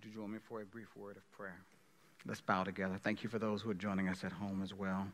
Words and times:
Would 0.00 0.08
you 0.08 0.18
join 0.18 0.32
me 0.32 0.38
for 0.48 0.62
a 0.62 0.64
brief 0.64 0.88
word 0.96 1.18
of 1.18 1.30
prayer? 1.32 1.60
Let's 2.24 2.40
bow 2.40 2.64
together. 2.64 2.98
Thank 3.04 3.22
you 3.22 3.28
for 3.28 3.38
those 3.38 3.60
who 3.60 3.68
are 3.68 3.74
joining 3.74 4.08
us 4.08 4.24
at 4.24 4.32
home 4.32 4.62
as 4.62 4.72
well. 4.72 5.06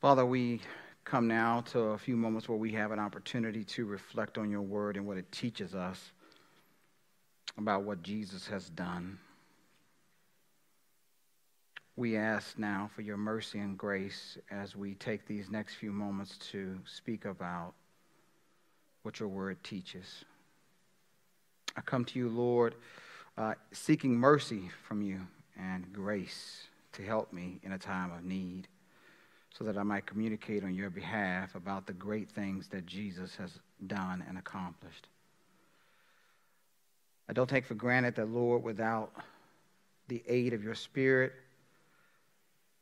Father, 0.00 0.26
we 0.26 0.60
come 1.04 1.28
now 1.28 1.60
to 1.70 1.78
a 1.78 1.98
few 1.98 2.16
moments 2.16 2.48
where 2.48 2.58
we 2.58 2.72
have 2.72 2.90
an 2.90 2.98
opportunity 2.98 3.62
to 3.62 3.86
reflect 3.86 4.38
on 4.38 4.50
your 4.50 4.62
word 4.62 4.96
and 4.96 5.06
what 5.06 5.18
it 5.18 5.30
teaches 5.30 5.72
us 5.72 6.10
about 7.56 7.84
what 7.84 8.02
Jesus 8.02 8.48
has 8.48 8.68
done. 8.70 9.20
We 11.94 12.16
ask 12.16 12.58
now 12.58 12.90
for 12.92 13.02
your 13.02 13.18
mercy 13.18 13.60
and 13.60 13.78
grace 13.78 14.36
as 14.50 14.74
we 14.74 14.94
take 14.94 15.28
these 15.28 15.48
next 15.48 15.74
few 15.74 15.92
moments 15.92 16.38
to 16.50 16.80
speak 16.86 17.24
about 17.24 17.74
what 19.04 19.20
your 19.20 19.28
word 19.28 19.62
teaches. 19.62 20.24
I 21.76 21.80
come 21.82 22.04
to 22.06 22.18
you, 22.18 22.28
Lord, 22.28 22.74
uh, 23.38 23.54
seeking 23.72 24.14
mercy 24.14 24.70
from 24.82 25.02
you 25.02 25.20
and 25.58 25.92
grace 25.92 26.64
to 26.92 27.02
help 27.02 27.32
me 27.32 27.60
in 27.62 27.72
a 27.72 27.78
time 27.78 28.12
of 28.12 28.24
need 28.24 28.66
so 29.50 29.64
that 29.64 29.76
I 29.76 29.82
might 29.82 30.06
communicate 30.06 30.64
on 30.64 30.74
your 30.74 30.90
behalf 30.90 31.54
about 31.54 31.86
the 31.86 31.92
great 31.92 32.30
things 32.30 32.68
that 32.68 32.86
Jesus 32.86 33.36
has 33.36 33.58
done 33.86 34.24
and 34.28 34.38
accomplished. 34.38 35.08
I 37.28 37.32
don't 37.32 37.48
take 37.48 37.64
for 37.64 37.74
granted 37.74 38.16
that, 38.16 38.28
Lord, 38.28 38.62
without 38.62 39.12
the 40.08 40.22
aid 40.26 40.52
of 40.52 40.64
your 40.64 40.74
Spirit, 40.74 41.32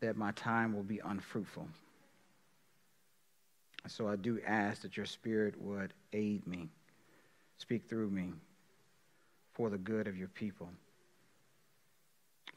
that 0.00 0.16
my 0.16 0.30
time 0.32 0.74
will 0.74 0.82
be 0.82 1.00
unfruitful. 1.05 1.68
So 3.86 4.08
I 4.08 4.16
do 4.16 4.41
ask 4.46 4.82
that 4.82 4.96
your 4.96 5.06
Spirit 5.06 5.60
would 5.60 5.92
aid 6.12 6.46
me, 6.46 6.68
speak 7.58 7.88
through 7.88 8.10
me 8.10 8.32
for 9.58 9.68
the 9.68 9.76
good 9.76 10.06
of 10.06 10.16
your 10.16 10.28
people. 10.28 10.68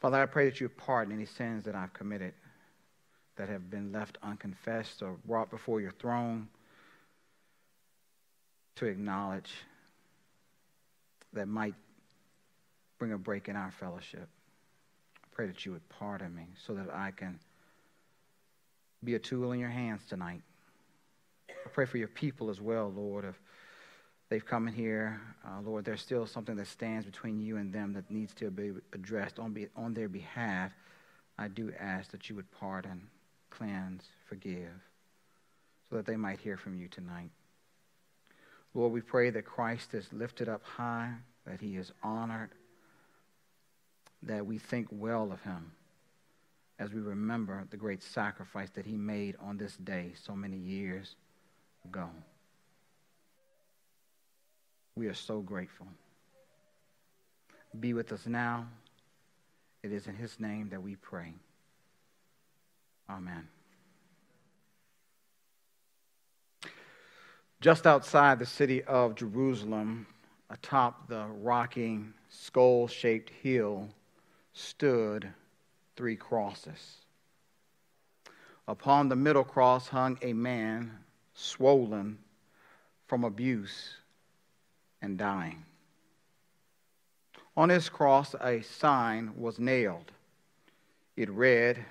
Father, 0.00 0.22
I 0.22 0.26
pray 0.26 0.48
that 0.48 0.60
you 0.60 0.68
pardon 0.68 1.12
any 1.12 1.26
sins 1.26 1.64
that 1.64 1.74
I've 1.74 1.92
committed 1.92 2.32
that 3.36 3.48
have 3.48 3.68
been 3.68 3.90
left 3.92 4.18
unconfessed 4.22 5.02
or 5.02 5.16
brought 5.26 5.50
before 5.50 5.80
your 5.80 5.90
throne 5.90 6.46
to 8.76 8.86
acknowledge 8.86 9.52
that 11.32 11.48
might 11.48 11.74
bring 12.98 13.12
a 13.12 13.18
break 13.18 13.48
in 13.48 13.56
our 13.56 13.72
fellowship. 13.72 14.28
I 15.24 15.26
pray 15.32 15.46
that 15.48 15.66
you 15.66 15.72
would 15.72 15.88
pardon 15.88 16.32
me 16.32 16.46
so 16.66 16.74
that 16.74 16.88
I 16.94 17.10
can 17.10 17.40
be 19.02 19.16
a 19.16 19.18
tool 19.18 19.50
in 19.50 19.58
your 19.58 19.70
hands 19.70 20.02
tonight. 20.08 20.42
I 21.50 21.68
pray 21.72 21.86
for 21.86 21.98
your 21.98 22.08
people 22.08 22.48
as 22.48 22.60
well, 22.60 22.92
Lord. 22.94 23.24
If 23.24 23.40
they've 24.32 24.46
come 24.46 24.66
in 24.66 24.72
here, 24.72 25.20
uh, 25.44 25.60
Lord, 25.60 25.84
there's 25.84 26.00
still 26.00 26.26
something 26.26 26.56
that 26.56 26.66
stands 26.66 27.04
between 27.04 27.38
you 27.38 27.58
and 27.58 27.70
them 27.70 27.92
that 27.92 28.10
needs 28.10 28.32
to 28.36 28.50
be 28.50 28.72
addressed 28.94 29.38
on, 29.38 29.52
be, 29.52 29.66
on 29.76 29.92
their 29.92 30.08
behalf. 30.08 30.72
I 31.36 31.48
do 31.48 31.70
ask 31.78 32.10
that 32.12 32.30
you 32.30 32.36
would 32.36 32.50
pardon, 32.50 33.08
cleanse, 33.50 34.04
forgive, 34.26 34.72
so 35.90 35.96
that 35.96 36.06
they 36.06 36.16
might 36.16 36.40
hear 36.40 36.56
from 36.56 36.74
you 36.74 36.88
tonight. 36.88 37.28
Lord, 38.72 38.94
we 38.94 39.02
pray 39.02 39.28
that 39.28 39.44
Christ 39.44 39.92
is 39.92 40.10
lifted 40.14 40.48
up 40.48 40.62
high, 40.64 41.12
that 41.46 41.60
he 41.60 41.76
is 41.76 41.92
honored, 42.02 42.52
that 44.22 44.46
we 44.46 44.56
think 44.56 44.88
well 44.90 45.30
of 45.30 45.42
him 45.42 45.72
as 46.78 46.90
we 46.90 47.02
remember 47.02 47.66
the 47.70 47.76
great 47.76 48.02
sacrifice 48.02 48.70
that 48.70 48.86
he 48.86 48.96
made 48.96 49.36
on 49.42 49.58
this 49.58 49.76
day 49.76 50.14
so 50.24 50.34
many 50.34 50.56
years 50.56 51.16
ago. 51.84 52.08
We 54.94 55.06
are 55.06 55.14
so 55.14 55.40
grateful. 55.40 55.86
Be 57.78 57.94
with 57.94 58.12
us 58.12 58.26
now. 58.26 58.66
It 59.82 59.92
is 59.92 60.06
in 60.06 60.14
his 60.14 60.38
name 60.38 60.68
that 60.70 60.82
we 60.82 60.96
pray. 60.96 61.32
Amen. 63.08 63.48
Just 67.60 67.86
outside 67.86 68.38
the 68.38 68.46
city 68.46 68.82
of 68.84 69.14
Jerusalem, 69.14 70.06
atop 70.50 71.08
the 71.08 71.26
rocky, 71.40 72.00
skull 72.28 72.86
shaped 72.88 73.30
hill, 73.30 73.88
stood 74.52 75.28
three 75.96 76.16
crosses. 76.16 76.96
Upon 78.68 79.08
the 79.08 79.16
middle 79.16 79.44
cross 79.44 79.88
hung 79.88 80.18
a 80.22 80.32
man 80.32 80.98
swollen 81.34 82.18
from 83.06 83.24
abuse 83.24 83.96
and 85.02 85.18
dying. 85.18 85.64
On 87.56 87.68
his 87.68 87.90
cross, 87.90 88.34
a 88.40 88.62
sign 88.62 89.32
was 89.36 89.58
nailed. 89.58 90.10
It 91.16 91.28
read, 91.28 91.84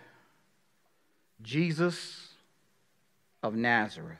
Jesus 1.43 2.29
of 3.43 3.53
Nazareth, 3.53 4.17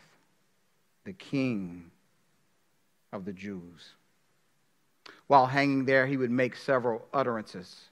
the 1.04 1.14
King 1.14 1.90
of 3.12 3.26
the 3.26 3.34
Jews. 3.34 3.94
While 5.28 5.48
hanging 5.48 5.86
there, 5.86 6.06
he 6.06 6.18
would 6.18 6.30
make 6.30 6.56
several 6.56 7.08
utterances. 7.14 7.86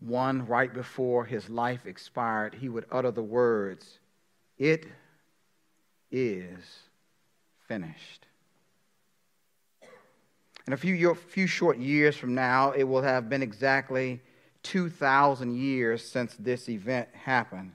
One 0.00 0.46
right 0.46 0.72
before 0.72 1.24
his 1.26 1.48
life 1.48 1.86
expired, 1.86 2.54
he 2.54 2.68
would 2.68 2.86
utter 2.90 3.12
the 3.12 3.22
words, 3.22 3.98
It 4.58 4.86
is 6.10 6.80
finished. 7.68 8.26
In 10.66 10.72
a 10.72 10.76
few, 10.76 11.14
few 11.14 11.46
short 11.46 11.78
years 11.78 12.16
from 12.16 12.34
now, 12.34 12.72
it 12.72 12.84
will 12.84 13.02
have 13.02 13.28
been 13.28 13.42
exactly 13.42 14.20
2,000 14.62 15.56
years 15.56 16.04
since 16.04 16.36
this 16.38 16.68
event 16.68 17.08
happened. 17.14 17.72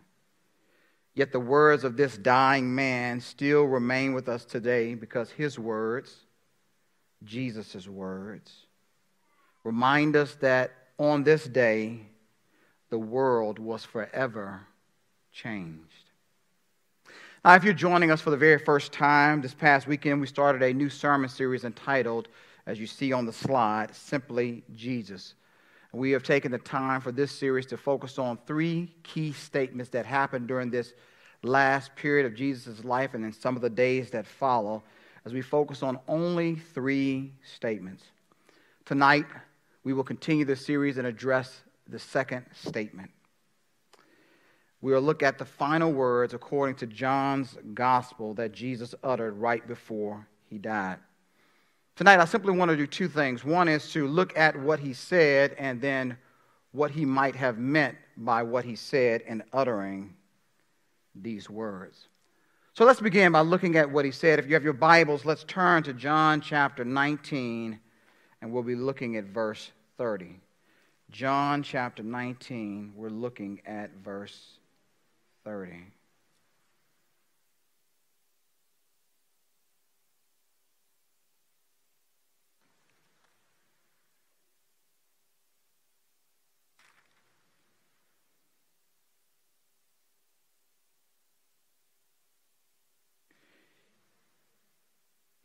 Yet 1.13 1.31
the 1.31 1.39
words 1.39 1.83
of 1.83 1.97
this 1.97 2.17
dying 2.17 2.73
man 2.73 3.19
still 3.19 3.63
remain 3.63 4.13
with 4.13 4.29
us 4.29 4.45
today 4.45 4.93
because 4.93 5.31
his 5.31 5.57
words, 5.57 6.15
Jesus' 7.23 7.87
words, 7.87 8.51
remind 9.63 10.15
us 10.15 10.35
that 10.35 10.71
on 10.99 11.23
this 11.23 11.45
day, 11.45 12.01
the 12.89 12.99
world 12.99 13.59
was 13.59 13.83
forever 13.83 14.61
changed. 15.33 15.83
Now, 17.43 17.55
if 17.55 17.63
you're 17.63 17.73
joining 17.73 18.11
us 18.11 18.21
for 18.21 18.29
the 18.29 18.37
very 18.37 18.59
first 18.59 18.91
time, 18.91 19.41
this 19.41 19.53
past 19.53 19.87
weekend 19.87 20.21
we 20.21 20.27
started 20.27 20.61
a 20.61 20.73
new 20.73 20.89
sermon 20.89 21.29
series 21.29 21.63
entitled 21.63 22.27
as 22.67 22.79
you 22.79 22.85
see 22.85 23.13
on 23.13 23.25
the 23.25 23.33
slide, 23.33 23.95
simply 23.95 24.61
Jesus. 24.75 25.33
We 25.93 26.11
have 26.11 26.21
taken 26.21 26.51
the 26.51 26.57
time 26.59 26.99
for 26.99 27.13
this 27.13 27.31
series 27.31 27.65
to 27.67 27.77
focus 27.77 28.19
on 28.19 28.37
three 28.45 28.93
key 29.03 29.31
statements 29.31 29.89
that 29.91 30.05
happened 30.05 30.47
during 30.47 30.69
this 30.69 30.93
last 31.43 31.95
period 31.95 32.25
of 32.25 32.35
Jesus' 32.35 32.83
life 32.83 33.13
and 33.13 33.23
in 33.23 33.31
some 33.31 33.55
of 33.55 33.61
the 33.61 33.69
days 33.69 34.11
that 34.11 34.27
follow, 34.27 34.83
as 35.25 35.33
we 35.33 35.41
focus 35.41 35.81
on 35.81 35.97
only 36.09 36.55
three 36.55 37.31
statements. 37.41 38.03
Tonight, 38.85 39.25
we 39.85 39.93
will 39.93 40.03
continue 40.03 40.43
the 40.43 40.55
series 40.55 40.97
and 40.97 41.07
address 41.07 41.61
the 41.87 41.99
second 41.99 42.45
statement. 42.53 43.09
We 44.81 44.91
will 44.91 45.01
look 45.01 45.23
at 45.23 45.37
the 45.37 45.45
final 45.45 45.93
words 45.93 46.33
according 46.33 46.75
to 46.75 46.85
John's 46.85 47.57
gospel 47.73 48.33
that 48.35 48.51
Jesus 48.51 48.93
uttered 49.03 49.37
right 49.37 49.65
before 49.65 50.27
he 50.49 50.57
died. 50.57 50.99
Tonight, 51.97 52.19
I 52.19 52.25
simply 52.25 52.55
want 52.55 52.69
to 52.69 52.77
do 52.77 52.85
two 52.85 53.07
things. 53.07 53.43
One 53.43 53.67
is 53.67 53.91
to 53.93 54.07
look 54.07 54.37
at 54.37 54.55
what 54.55 54.79
he 54.79 54.93
said 54.93 55.55
and 55.57 55.81
then 55.81 56.15
what 56.71 56.91
he 56.91 57.05
might 57.05 57.35
have 57.35 57.57
meant 57.57 57.97
by 58.15 58.43
what 58.43 58.63
he 58.63 58.75
said 58.75 59.21
in 59.21 59.43
uttering 59.51 60.13
these 61.15 61.49
words. 61.49 62.07
So 62.75 62.85
let's 62.85 63.01
begin 63.01 63.31
by 63.31 63.39
looking 63.41 63.77
at 63.77 63.89
what 63.89 64.05
he 64.05 64.11
said. 64.11 64.37
If 64.37 64.45
you 64.45 64.53
have 64.53 64.63
your 64.63 64.73
Bibles, 64.73 65.25
let's 65.25 65.43
turn 65.45 65.81
to 65.83 65.93
John 65.93 66.39
chapter 66.39 66.85
19, 66.85 67.79
and 68.43 68.51
we'll 68.51 68.61
be 68.61 68.75
looking 68.75 69.17
at 69.17 69.23
verse 69.23 69.71
30. 69.97 70.39
John 71.09 71.63
chapter 71.63 72.03
19, 72.03 72.93
we're 72.95 73.09
looking 73.09 73.59
at 73.65 73.89
verse 74.03 74.59
30. 75.45 75.96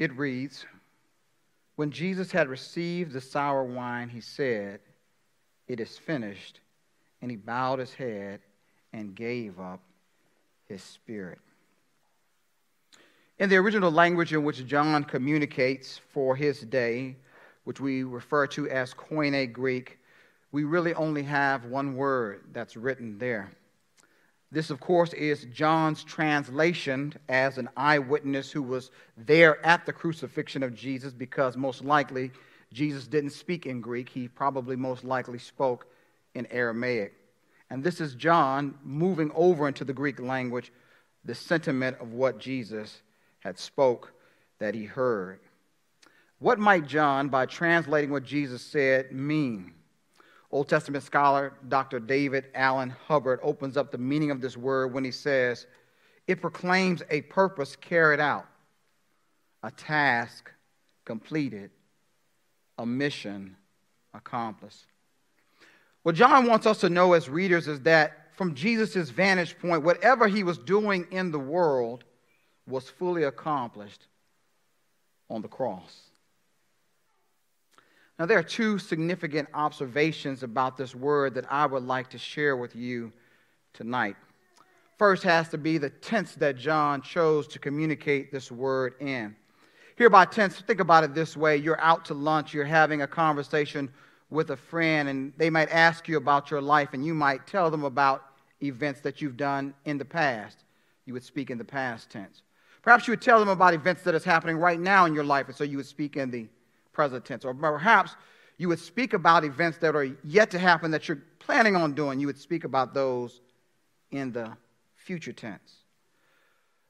It 0.03 0.19
reads 0.19 0.67
When 1.77 1.93
Jesus 1.93 2.33
had 2.33 2.49
received 2.49 3.13
the 3.13 3.21
sour 3.21 3.63
wine, 3.63 4.09
he 4.09 4.21
said, 4.21 4.81
It 5.69 5.79
is 5.79 5.97
finished. 5.97 6.59
And 7.21 7.31
he 7.31 7.37
bowed 7.37 7.79
his 7.79 7.95
head 7.95 8.41
and 8.93 9.15
gave 9.15 9.61
up 9.61 9.81
his 10.69 10.83
spirit. 10.83 11.39
In 13.39 13.49
the 13.49 13.59
original 13.59 13.93
language 13.93 14.33
in 14.33 14.43
which 14.43 14.67
John 14.67 15.05
communicates 15.05 16.01
for 16.11 16.35
his 16.35 16.63
day, 16.63 17.15
which 17.63 17.79
we 17.79 18.03
refer 18.03 18.49
to 18.49 18.69
as 18.69 18.93
Koine 18.93 19.53
Greek, 19.53 20.01
we 20.51 20.65
really 20.65 20.95
only 20.95 21.23
have 21.23 21.67
one 21.67 21.95
word 21.95 22.43
that's 22.53 22.77
written 22.77 23.19
there. 23.19 23.53
This, 24.53 24.69
of 24.69 24.81
course, 24.81 25.15
is 25.15 25.47
John's 25.47 26.05
translation 26.05 27.15
as 27.31 27.57
an 27.57 27.71
eyewitness 27.75 28.53
who 28.53 28.63
was 28.63 28.91
there 29.17 29.65
at 29.65 29.87
the 29.87 29.95
crucifixion 29.95 30.63
of 30.63 30.75
Jesus 30.75 31.15
because 31.15 31.57
most 31.57 31.83
likely 31.83 32.31
Jesus 32.71 33.07
didn't 33.07 33.31
speak 33.31 33.65
in 33.65 33.81
Greek. 33.81 34.11
He 34.11 34.29
probably 34.29 34.77
most 34.77 35.05
likely 35.05 35.39
spoke 35.39 35.87
in 36.35 36.47
Aramaic. 36.51 37.15
And 37.71 37.83
this 37.83 37.99
is 37.99 38.15
John 38.15 38.75
moving 38.85 39.33
over 39.35 39.69
into 39.69 39.87
the 39.87 39.95
Greek 39.95 40.21
language 40.21 40.71
the 41.25 41.35
sentiment 41.35 41.97
of 41.99 42.13
what 42.13 42.39
Jesus 42.39 43.01
had 43.41 43.59
spoke 43.59 44.13
that 44.59 44.75
he 44.75 44.85
heard. 44.85 45.41
What 46.41 46.59
might 46.59 46.87
John, 46.87 47.31
by 47.31 47.47
translating 47.47 48.11
what 48.11 48.25
Jesus 48.25 48.61
said, 48.61 49.13
mean? 49.13 49.73
Old 50.53 50.69
Testament 50.69 51.03
scholar 51.03 51.55
Dr. 51.69 51.99
David 51.99 52.45
Allen 52.55 52.95
Hubbard 53.07 53.41
opens 53.43 53.79
up 53.79 53.91
the 53.91 53.99
meaning 53.99 54.31
of 54.31 54.43
this 54.43 54.57
word 54.57 54.93
when 54.93 55.03
he 55.03 55.11
says, 55.11 55.67
It 56.29 56.43
proclaims 56.43 57.03
a 57.11 57.23
purpose 57.23 57.75
carried 57.75 58.21
out, 58.21 58.47
a 59.63 59.71
task 59.71 60.51
completed, 61.07 61.71
a 62.79 62.85
mission 62.85 63.57
accomplished. 64.13 64.87
What 66.03 66.17
John 66.17 66.47
wants 66.47 66.67
us 66.67 66.81
to 66.81 66.91
know 66.91 67.15
as 67.15 67.31
readers 67.31 67.67
is 67.67 67.81
that 67.81 68.35
from 68.37 68.55
Jesus' 68.55 69.09
vantage 69.09 69.59
point, 69.59 69.83
whatever 69.83 70.29
he 70.29 70.43
was 70.43 70.59
doing 70.59 71.07
in 71.11 71.31
the 71.31 71.39
world 71.39 72.05
was 72.67 72.91
fully 72.91 73.23
accomplished 73.23 74.07
on 75.31 75.43
the 75.43 75.49
cross. 75.49 76.12
Now, 78.19 78.27
there 78.27 78.39
are 78.39 78.43
two 78.43 78.79
significant 78.79 79.49
observations 79.55 80.43
about 80.43 80.77
this 80.77 80.95
word 80.95 81.35
that 81.35 81.51
I 81.51 81.67
would 81.67 81.83
like 81.83 82.11
to 82.11 82.19
share 82.19 82.57
with 82.57 82.77
you 82.77 83.13
tonight. 83.73 84.17
First 84.99 85.23
has 85.25 85.49
to 85.49 85.59
be 85.59 85.79
the 85.79 85.91
tense 85.91 86.35
that 86.37 86.57
John 86.57 87.03
chose 87.03 87.49
to 87.49 87.59
communicate 87.59 88.31
this 88.31 88.53
word 88.53 88.95
in. 89.01 89.35
Here 89.97 90.11
by 90.11 90.25
tense, 90.27 90.61
think 90.61 90.81
about 90.81 91.05
it 91.05 91.15
this 91.15 91.37
way 91.37 91.57
you're 91.57 91.81
out 91.81 92.05
to 92.07 92.15
lunch, 92.15 92.55
you're 92.55 92.65
having 92.65 93.03
a 93.03 93.07
conversation 93.07 93.91
with 94.31 94.51
a 94.51 94.57
friend, 94.57 95.09
and 95.09 95.33
they 95.37 95.51
might 95.51 95.71
ask 95.71 96.09
you 96.09 96.17
about 96.17 96.51
your 96.51 96.63
life, 96.63 96.91
and 96.93 97.05
you 97.05 97.15
might 97.15 97.47
tell 97.47 97.71
them 97.71 97.85
about 97.85 98.25
events 98.63 99.01
that 99.01 99.21
you've 99.21 99.37
done 99.37 99.75
in 99.85 99.99
the 99.99 100.05
past. 100.05 100.65
You 101.05 101.13
would 101.15 101.25
speak 101.25 101.51
in 101.51 101.59
the 101.59 101.65
past 101.65 102.11
tense. 102.11 102.43
Perhaps 102.83 103.07
you 103.07 103.13
would 103.13 103.23
tell 103.23 103.39
them 103.39 103.49
about 103.49 103.75
events 103.75 104.03
that 104.03 104.15
is 104.15 104.25
happening 104.25 104.57
right 104.57 104.81
now 104.81 105.05
in 105.05 105.15
your 105.15 105.25
life, 105.25 105.49
and 105.49 105.57
so 105.57 105.65
you 105.65 105.77
would 105.77 105.87
speak 105.87 106.17
in 106.17 106.31
the 106.31 106.49
present 106.93 107.25
tense. 107.25 107.45
Or 107.45 107.55
perhaps 107.55 108.17
you 108.59 108.69
would 108.69 108.79
speak 108.79 109.13
about 109.13 109.45
events 109.45 109.79
that 109.79 109.97
are 109.97 110.09
yet 110.25 110.51
to 110.51 110.59
happen 110.59 110.91
that 110.93 111.09
you're 111.09 111.23
planning 111.39 111.75
on 111.77 111.95
doing. 111.95 112.21
You 112.21 112.27
would 112.27 112.39
speak 112.39 112.65
about 112.65 112.95
those 112.95 113.41
in 114.11 114.33
the 114.33 114.57
future 114.97 115.33
tense. 115.33 115.83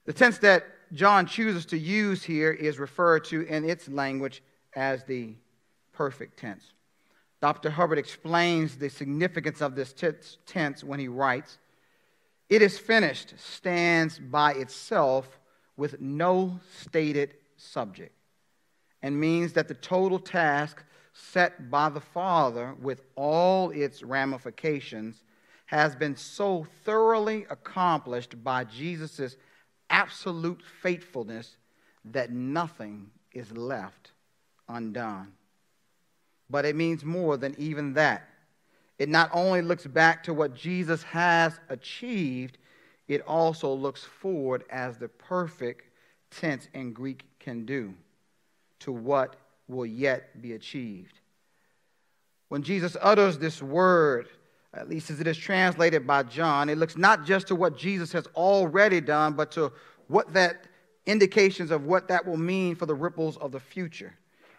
The 0.04 0.12
tense 0.12 0.38
that 0.38 0.64
John 0.92 1.26
chooses 1.26 1.64
to 1.66 1.78
use 1.78 2.22
here 2.22 2.50
is 2.50 2.78
referred 2.78 3.24
to 3.26 3.42
in 3.42 3.64
its 3.64 3.88
language 3.88 4.42
as 4.74 5.04
the 5.04 5.34
perfect 5.92 6.38
tense. 6.38 6.72
Dr. 7.40 7.70
Hubbard 7.70 7.98
explains 7.98 8.76
the 8.76 8.88
significance 8.88 9.62
of 9.62 9.74
this 9.74 9.94
tense 10.46 10.84
when 10.84 11.00
he 11.00 11.08
writes, 11.08 11.58
It 12.48 12.62
is 12.62 12.78
finished 12.78 13.34
stands 13.38 14.18
by 14.18 14.52
itself 14.54 15.38
with 15.76 16.00
no 16.00 16.60
stated 16.80 17.34
subject 17.56 18.14
and 19.02 19.18
means 19.18 19.52
that 19.54 19.68
the 19.68 19.74
total 19.74 20.18
task 20.18 20.82
set 21.12 21.70
by 21.70 21.88
the 21.88 22.00
Father 22.00 22.74
with 22.80 23.02
all 23.16 23.70
its 23.70 24.02
ramifications 24.02 25.22
has 25.66 25.96
been 25.96 26.16
so 26.16 26.66
thoroughly 26.84 27.46
accomplished 27.50 28.42
by 28.42 28.64
Jesus' 28.64 29.36
absolute 29.90 30.62
faithfulness 30.80 31.56
that 32.04 32.30
nothing 32.30 33.10
is 33.32 33.50
left 33.52 34.12
undone. 34.68 35.32
But 36.48 36.64
it 36.64 36.76
means 36.76 37.04
more 37.04 37.36
than 37.36 37.54
even 37.58 37.94
that. 37.94 38.28
It 38.98 39.08
not 39.08 39.30
only 39.32 39.62
looks 39.62 39.86
back 39.86 40.22
to 40.24 40.34
what 40.34 40.54
Jesus 40.54 41.02
has 41.04 41.58
achieved, 41.68 42.58
it 43.08 43.22
also 43.22 43.72
looks 43.72 44.04
forward 44.04 44.64
as 44.70 44.98
the 44.98 45.08
perfect 45.08 45.90
tense 46.30 46.68
in 46.72 46.92
Greek 46.92 47.24
can 47.38 47.64
do 47.64 47.94
to 48.82 48.92
what 48.92 49.36
will 49.68 49.86
yet 49.86 50.40
be 50.40 50.52
achieved. 50.52 51.18
When 52.48 52.62
Jesus 52.62 52.96
utters 53.00 53.38
this 53.38 53.62
word, 53.62 54.28
at 54.74 54.88
least 54.88 55.10
as 55.10 55.20
it 55.20 55.26
is 55.26 55.36
translated 55.36 56.06
by 56.06 56.22
John, 56.22 56.68
it 56.68 56.78
looks 56.78 56.96
not 56.96 57.24
just 57.24 57.48
to 57.48 57.54
what 57.54 57.76
Jesus 57.76 58.12
has 58.12 58.26
already 58.34 59.00
done, 59.00 59.34
but 59.34 59.50
to 59.52 59.72
what 60.08 60.32
that 60.34 60.66
indications 61.06 61.70
of 61.70 61.84
what 61.84 62.08
that 62.08 62.26
will 62.26 62.36
mean 62.36 62.74
for 62.74 62.86
the 62.86 62.94
ripples 62.94 63.36
of 63.38 63.52
the 63.52 63.60
future. 63.60 64.14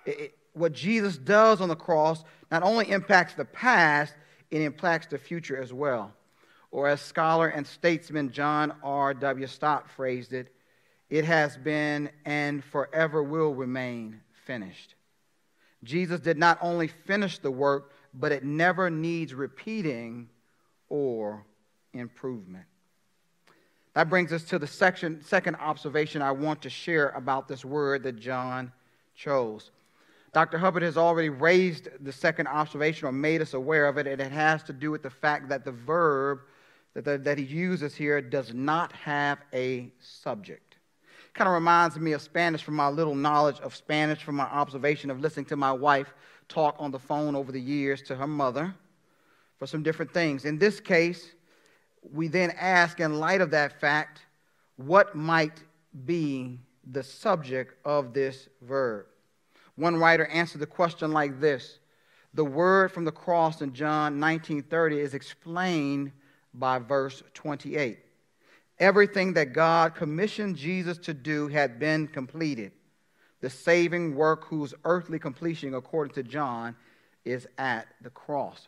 It, 0.05 0.19
it, 0.19 0.37
what 0.53 0.73
Jesus 0.73 1.17
does 1.17 1.61
on 1.61 1.69
the 1.69 1.75
cross 1.75 2.23
not 2.51 2.63
only 2.63 2.89
impacts 2.89 3.33
the 3.33 3.45
past, 3.45 4.13
it 4.51 4.61
impacts 4.61 5.07
the 5.07 5.17
future 5.17 5.61
as 5.61 5.73
well. 5.73 6.13
Or 6.71 6.87
as 6.87 7.01
scholar 7.01 7.47
and 7.47 7.65
statesman 7.65 8.31
John 8.31 8.73
R.W. 8.83 9.47
Stott 9.47 9.89
phrased 9.89 10.33
it, 10.33 10.53
it 11.09 11.25
has 11.25 11.57
been 11.57 12.09
and 12.25 12.63
forever 12.63 13.21
will 13.21 13.53
remain 13.53 14.21
finished. 14.45 14.95
Jesus 15.83 16.19
did 16.19 16.38
not 16.38 16.57
only 16.61 16.88
finish 16.88 17.39
the 17.39 17.51
work, 17.51 17.91
but 18.13 18.31
it 18.31 18.44
never 18.44 18.89
needs 18.89 19.33
repeating 19.33 20.29
or 20.89 21.45
improvement. 21.94 22.65
That 23.94 24.09
brings 24.09 24.33
us 24.33 24.44
to 24.45 24.57
the 24.59 24.67
section, 24.67 25.21
second 25.23 25.55
observation 25.57 26.21
I 26.21 26.31
want 26.31 26.61
to 26.63 26.69
share 26.69 27.09
about 27.09 27.47
this 27.47 27.63
word 27.63 28.03
that 28.03 28.19
John 28.19 28.71
chose. 29.15 29.71
Dr. 30.33 30.57
Hubbard 30.57 30.81
has 30.81 30.97
already 30.97 31.29
raised 31.29 31.89
the 31.99 32.11
second 32.11 32.47
observation 32.47 33.07
or 33.07 33.11
made 33.11 33.41
us 33.41 33.53
aware 33.53 33.85
of 33.85 33.99
it, 33.99 34.07
and 34.07 34.19
it 34.19 34.31
has 34.31 34.63
to 34.63 34.73
do 34.73 34.89
with 34.89 35.03
the 35.03 35.11
fact 35.11 35.49
that 35.49 35.63
the 35.63 35.71
verb 35.71 36.39
that, 36.95 37.06
the, 37.06 37.17
that 37.19 37.38
he 37.38 37.44
uses 37.44 37.95
here 37.95 38.19
does 38.21 38.53
not 38.53 38.91
have 38.94 39.39
a 39.53 39.91
subject. 39.99 40.72
Kind 41.33 41.47
of 41.47 41.53
reminds 41.56 41.97
me 41.97 42.12
of 42.12 42.21
Spanish 42.21 42.62
from 42.62 42.75
my 42.75 42.89
little 42.89 43.15
knowledge 43.15 43.59
of 43.62 43.75
Spanish, 43.75 44.21
from 44.21 44.35
my 44.35 44.44
observation 44.44 45.09
of 45.09 45.19
listening 45.19 45.45
to 45.47 45.56
my 45.56 45.71
wife 45.71 46.13
talk 46.47 46.75
on 46.77 46.91
the 46.91 47.00
phone 47.00 47.35
over 47.35 47.52
the 47.52 47.59
years 47.59 48.02
to 48.04 48.16
her 48.16 48.28
mother 48.28 48.75
for 49.57 49.66
some 49.66 49.81
different 49.81 50.13
things. 50.13 50.45
In 50.45 50.59
this 50.59 50.80
case, 50.80 51.31
we 52.11 52.28
then 52.28 52.52
ask, 52.52 52.99
in 52.99 53.19
light 53.19 53.42
of 53.42 53.49
that 53.52 53.80
fact, 53.80 54.21
what 54.75 55.16
might 55.16 55.63
be 56.06 56.59
the 56.92 57.02
subject 57.02 57.75
of 57.85 58.13
this 58.13 58.49
verb? 58.61 59.06
One 59.75 59.95
writer 59.95 60.28
answered 60.28 60.59
the 60.59 60.68
question 60.68 61.11
like 61.13 61.40
this 61.40 61.80
The 62.35 62.45
word 62.45 62.92
from 62.92 63.06
the 63.06 63.11
cross 63.11 63.61
in 63.61 63.73
John 63.73 64.19
19:30 64.19 64.99
is 64.99 65.13
explained 65.13 66.11
by 66.54 66.78
verse 66.78 67.23
28. 67.33 68.03
Everything 68.80 69.33
that 69.33 69.53
God 69.53 69.95
commissioned 69.95 70.56
Jesus 70.56 70.97
to 70.99 71.13
do 71.13 71.47
had 71.47 71.80
been 71.80 72.07
completed. 72.07 72.71
The 73.42 73.49
saving 73.49 74.15
work 74.15 74.45
whose 74.45 74.73
earthly 74.85 75.19
completion, 75.19 75.73
according 75.73 76.13
to 76.15 76.23
John, 76.23 76.75
is 77.25 77.47
at 77.57 77.87
the 78.01 78.09
cross. 78.09 78.68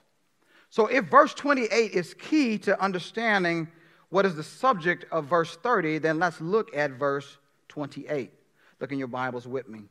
So, 0.69 0.87
if 0.87 1.05
verse 1.05 1.33
28 1.33 1.91
is 1.91 2.13
key 2.13 2.57
to 2.59 2.79
understanding 2.81 3.69
what 4.09 4.25
is 4.25 4.35
the 4.35 4.43
subject 4.43 5.05
of 5.11 5.25
verse 5.25 5.55
30, 5.57 5.99
then 5.99 6.19
let's 6.19 6.39
look 6.41 6.75
at 6.75 6.91
verse 6.91 7.37
28. 7.69 8.31
Look 8.79 8.91
in 8.91 8.99
your 8.99 9.07
Bibles 9.07 9.47
with 9.47 9.67
me. 9.69 9.83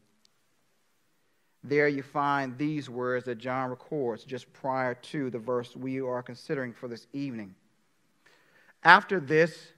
There 1.62 1.88
you 1.88 2.02
find 2.02 2.58
these 2.58 2.90
words 2.90 3.24
that 3.24 3.38
John 3.38 3.70
records 3.70 4.24
just 4.24 4.52
prior 4.52 4.94
to 4.94 5.30
the 5.30 5.38
verse 5.38 5.74
we 5.74 6.00
are 6.00 6.22
considering 6.22 6.74
for 6.74 6.88
this 6.88 7.06
evening. 7.14 7.54
After 8.82 9.18
this, 9.18 9.72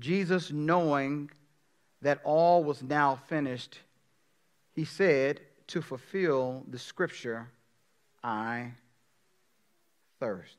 Jesus, 0.00 0.50
knowing 0.50 1.30
that 2.02 2.20
all 2.24 2.64
was 2.64 2.82
now 2.82 3.20
finished, 3.28 3.78
he 4.72 4.84
said, 4.84 5.40
To 5.68 5.82
fulfill 5.82 6.64
the 6.68 6.78
scripture, 6.78 7.48
I 8.24 8.72
thirst. 10.18 10.56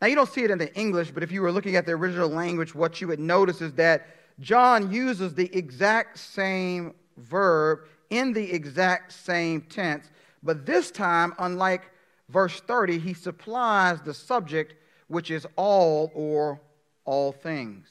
Now, 0.00 0.08
you 0.08 0.14
don't 0.14 0.28
see 0.28 0.44
it 0.44 0.50
in 0.50 0.58
the 0.58 0.74
English, 0.74 1.10
but 1.10 1.22
if 1.22 1.32
you 1.32 1.42
were 1.42 1.52
looking 1.52 1.76
at 1.76 1.86
the 1.86 1.92
original 1.92 2.28
language, 2.28 2.74
what 2.74 3.00
you 3.00 3.08
would 3.08 3.20
notice 3.20 3.60
is 3.60 3.72
that 3.74 4.06
John 4.40 4.90
uses 4.92 5.34
the 5.34 5.54
exact 5.56 6.18
same 6.18 6.94
verb 7.16 7.80
in 8.10 8.32
the 8.32 8.52
exact 8.52 9.12
same 9.12 9.62
tense, 9.62 10.10
but 10.42 10.66
this 10.66 10.90
time, 10.90 11.34
unlike 11.38 11.90
verse 12.28 12.60
30, 12.60 12.98
he 12.98 13.14
supplies 13.14 14.00
the 14.02 14.14
subject, 14.14 14.74
which 15.08 15.30
is 15.30 15.46
all 15.56 16.10
or 16.14 16.60
all 17.04 17.32
things. 17.32 17.88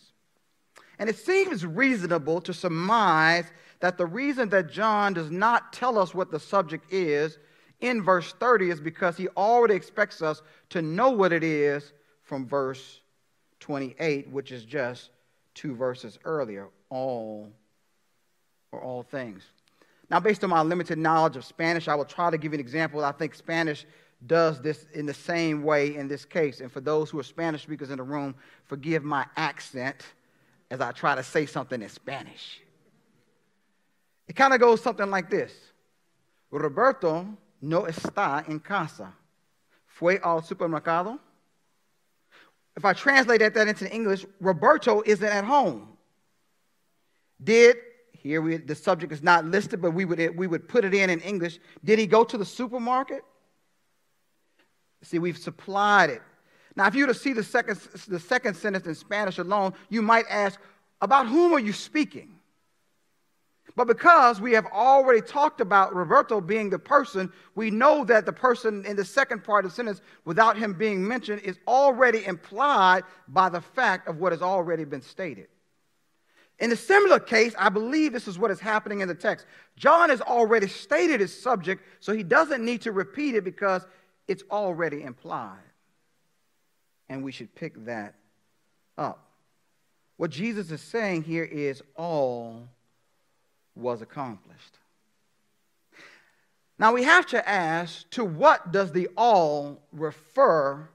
And 1.00 1.09
it 1.09 1.17
seems 1.17 1.65
reasonable 1.65 2.41
to 2.41 2.53
surmise 2.53 3.45
that 3.79 3.97
the 3.97 4.05
reason 4.05 4.50
that 4.50 4.71
John 4.71 5.13
does 5.13 5.31
not 5.31 5.73
tell 5.73 5.97
us 5.97 6.13
what 6.13 6.31
the 6.31 6.39
subject 6.39 6.91
is 6.91 7.38
in 7.81 8.01
verse 8.01 8.33
30 8.39 8.69
is 8.69 8.79
because 8.79 9.17
he 9.17 9.27
already 9.29 9.73
expects 9.73 10.21
us 10.21 10.41
to 10.69 10.81
know 10.81 11.09
what 11.09 11.33
it 11.33 11.43
is 11.43 11.91
from 12.21 12.47
verse 12.47 13.01
28, 13.59 14.29
which 14.29 14.51
is 14.51 14.63
just 14.63 15.09
two 15.53 15.75
verses 15.75 16.17
earlier 16.23 16.69
all 16.89 17.51
or 18.71 18.81
all 18.81 19.03
things. 19.03 19.43
Now, 20.09 20.19
based 20.19 20.43
on 20.43 20.50
my 20.50 20.62
limited 20.62 20.97
knowledge 20.97 21.35
of 21.35 21.43
Spanish, 21.43 21.88
I 21.88 21.95
will 21.95 22.05
try 22.05 22.29
to 22.29 22.38
give 22.38 22.53
an 22.53 22.59
example. 22.59 23.03
I 23.03 23.12
think 23.12 23.35
Spanish 23.35 23.85
does 24.27 24.62
this 24.62 24.85
in 24.93 25.05
the 25.05 25.13
same 25.13 25.63
way 25.63 25.95
in 25.95 26.07
this 26.07 26.23
case. 26.23 26.62
And 26.62 26.71
for 26.71 26.81
those 26.81 27.09
who 27.09 27.19
are 27.19 27.23
Spanish 27.23 27.63
speakers 27.63 27.89
in 27.89 27.97
the 27.97 28.03
room, 28.03 28.35
forgive 28.65 29.03
my 29.03 29.25
accent 29.35 30.05
as 30.74 30.82
I 30.82 30.92
try 30.92 31.13
to 31.13 31.22
say 31.22 31.46
something 31.46 31.84
in 31.84 31.89
Spanish. 31.89 32.60
It 34.27 34.36
kind 34.36 34.53
of 34.56 34.60
goes 34.60 34.82
something 34.82 35.08
like 35.08 35.30
this 35.30 35.53
Roberto 36.50 37.27
no 37.62 37.84
está 37.84 38.50
en 38.50 38.60
casa. 38.60 39.13
Fue 39.86 40.20
al 40.24 40.42
supermercado. 40.42 41.20
If 42.75 42.86
I 42.86 42.94
translate 42.94 43.42
that 43.53 43.68
into 43.68 43.88
English, 43.94 44.25
Roberto 44.39 45.03
isn't 45.06 45.24
at 45.24 45.44
home. 45.44 45.89
Did, 47.44 47.77
here 48.12 48.42
we, 48.42 48.58
the 48.58 48.74
subject 48.74 49.13
is 49.13 49.22
not 49.22 49.46
listed, 49.46 49.80
but 49.80 49.92
we 49.92 50.06
would, 50.06 50.36
we 50.36 50.48
would 50.48 50.68
put 50.68 50.86
it 50.86 50.96
in 50.96 51.12
in 51.12 51.20
English. 51.20 51.60
Did 51.86 52.00
he 52.00 52.08
go 52.08 52.24
to 52.24 52.36
the 52.36 52.46
supermarket? 52.46 53.24
See, 55.03 55.20
we've 55.20 55.38
supplied 55.38 56.10
it. 56.10 56.24
Now, 56.75 56.88
if 56.88 56.96
you 56.96 57.06
were 57.06 57.13
to 57.13 57.20
see 57.20 57.34
the 57.34 57.44
second, 57.44 57.77
the 58.08 58.20
second 58.20 58.56
sentence 58.56 58.88
in 58.88 58.96
Spanish 58.96 59.38
alone, 59.38 59.74
you 59.89 60.01
might 60.01 60.25
ask, 60.30 60.60
about 61.01 61.27
whom 61.27 61.53
are 61.53 61.60
you 61.60 61.74
speaking? 61.74 62.30
But 63.75 63.88
because 63.88 64.39
we 64.39 64.53
have 64.53 64.65
already 64.68 65.22
talked 65.22 65.60
about 65.60 65.96
Roberto 65.96 66.39
being 66.39 66.70
the 66.70 66.80
person, 66.80 67.32
we 67.56 67.72
know 67.72 68.06
that 68.06 68.25
the 68.25 68.34
person 68.34 68.86
in 68.86 68.96
the 68.96 69.06
second 69.06 69.44
part 69.44 69.65
of 69.65 69.72
the 69.72 69.75
sentence, 69.75 70.01
without 70.25 70.58
him 70.58 70.74
being 70.74 71.06
mentioned, 71.06 71.42
is 71.42 71.58
already 71.68 72.25
implied 72.25 73.03
by 73.27 73.50
the 73.50 73.62
fact 73.62 74.08
of 74.08 74.18
what 74.18 74.32
has 74.32 74.42
already 74.42 74.86
been 74.86 75.01
stated. 75.01 75.48
In 76.60 76.72
a 76.72 76.75
similar 76.75 77.20
case, 77.20 77.56
I 77.58 77.70
believe 77.70 78.13
this 78.13 78.27
is 78.27 78.38
what 78.38 78.51
is 78.51 78.60
happening 78.60 79.01
in 79.01 79.08
the 79.08 79.15
text. 79.15 79.48
John 79.75 80.10
has 80.10 80.22
already 80.22 80.68
stated 80.68 81.20
his 81.20 81.38
subject, 81.38 81.84
so 82.00 82.13
he 82.13 82.24
doesn't 82.24 82.63
need 82.63 82.82
to 82.82 82.92
repeat 82.92 83.34
it 83.36 83.44
because 83.44 83.86
it's 84.27 84.44
already 84.51 85.01
implied. 85.01 85.60
And 87.10 87.24
we 87.24 87.31
should 87.31 87.53
pick 87.55 87.86
that 87.86 88.15
up. 88.98 89.27
What 90.17 90.31
Jesus 90.31 90.72
is 90.72 90.81
saying 90.81 91.24
here 91.24 91.43
is 91.43 91.81
all 91.95 92.67
was 93.75 94.01
accomplished. 94.01 94.79
Now 96.79 96.93
we 96.93 97.03
have 97.03 97.25
to 97.27 97.50
ask 97.50 98.10
to 98.12 98.24
what 98.24 98.72
does 98.72 98.91
the 98.91 99.10
all 99.15 99.81
refer 99.91 100.89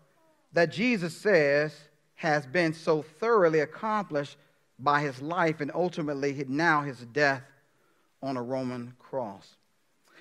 that 0.52 0.72
Jesus 0.72 1.16
says 1.16 1.74
has 2.14 2.46
been 2.46 2.72
so 2.72 3.02
thoroughly 3.02 3.60
accomplished 3.60 4.36
by 4.78 5.00
his 5.00 5.20
life 5.22 5.60
and 5.60 5.70
ultimately 5.74 6.44
now 6.48 6.82
his 6.82 6.98
death 7.12 7.42
on 8.22 8.36
a 8.36 8.42
Roman 8.42 8.94
cross? 8.98 9.57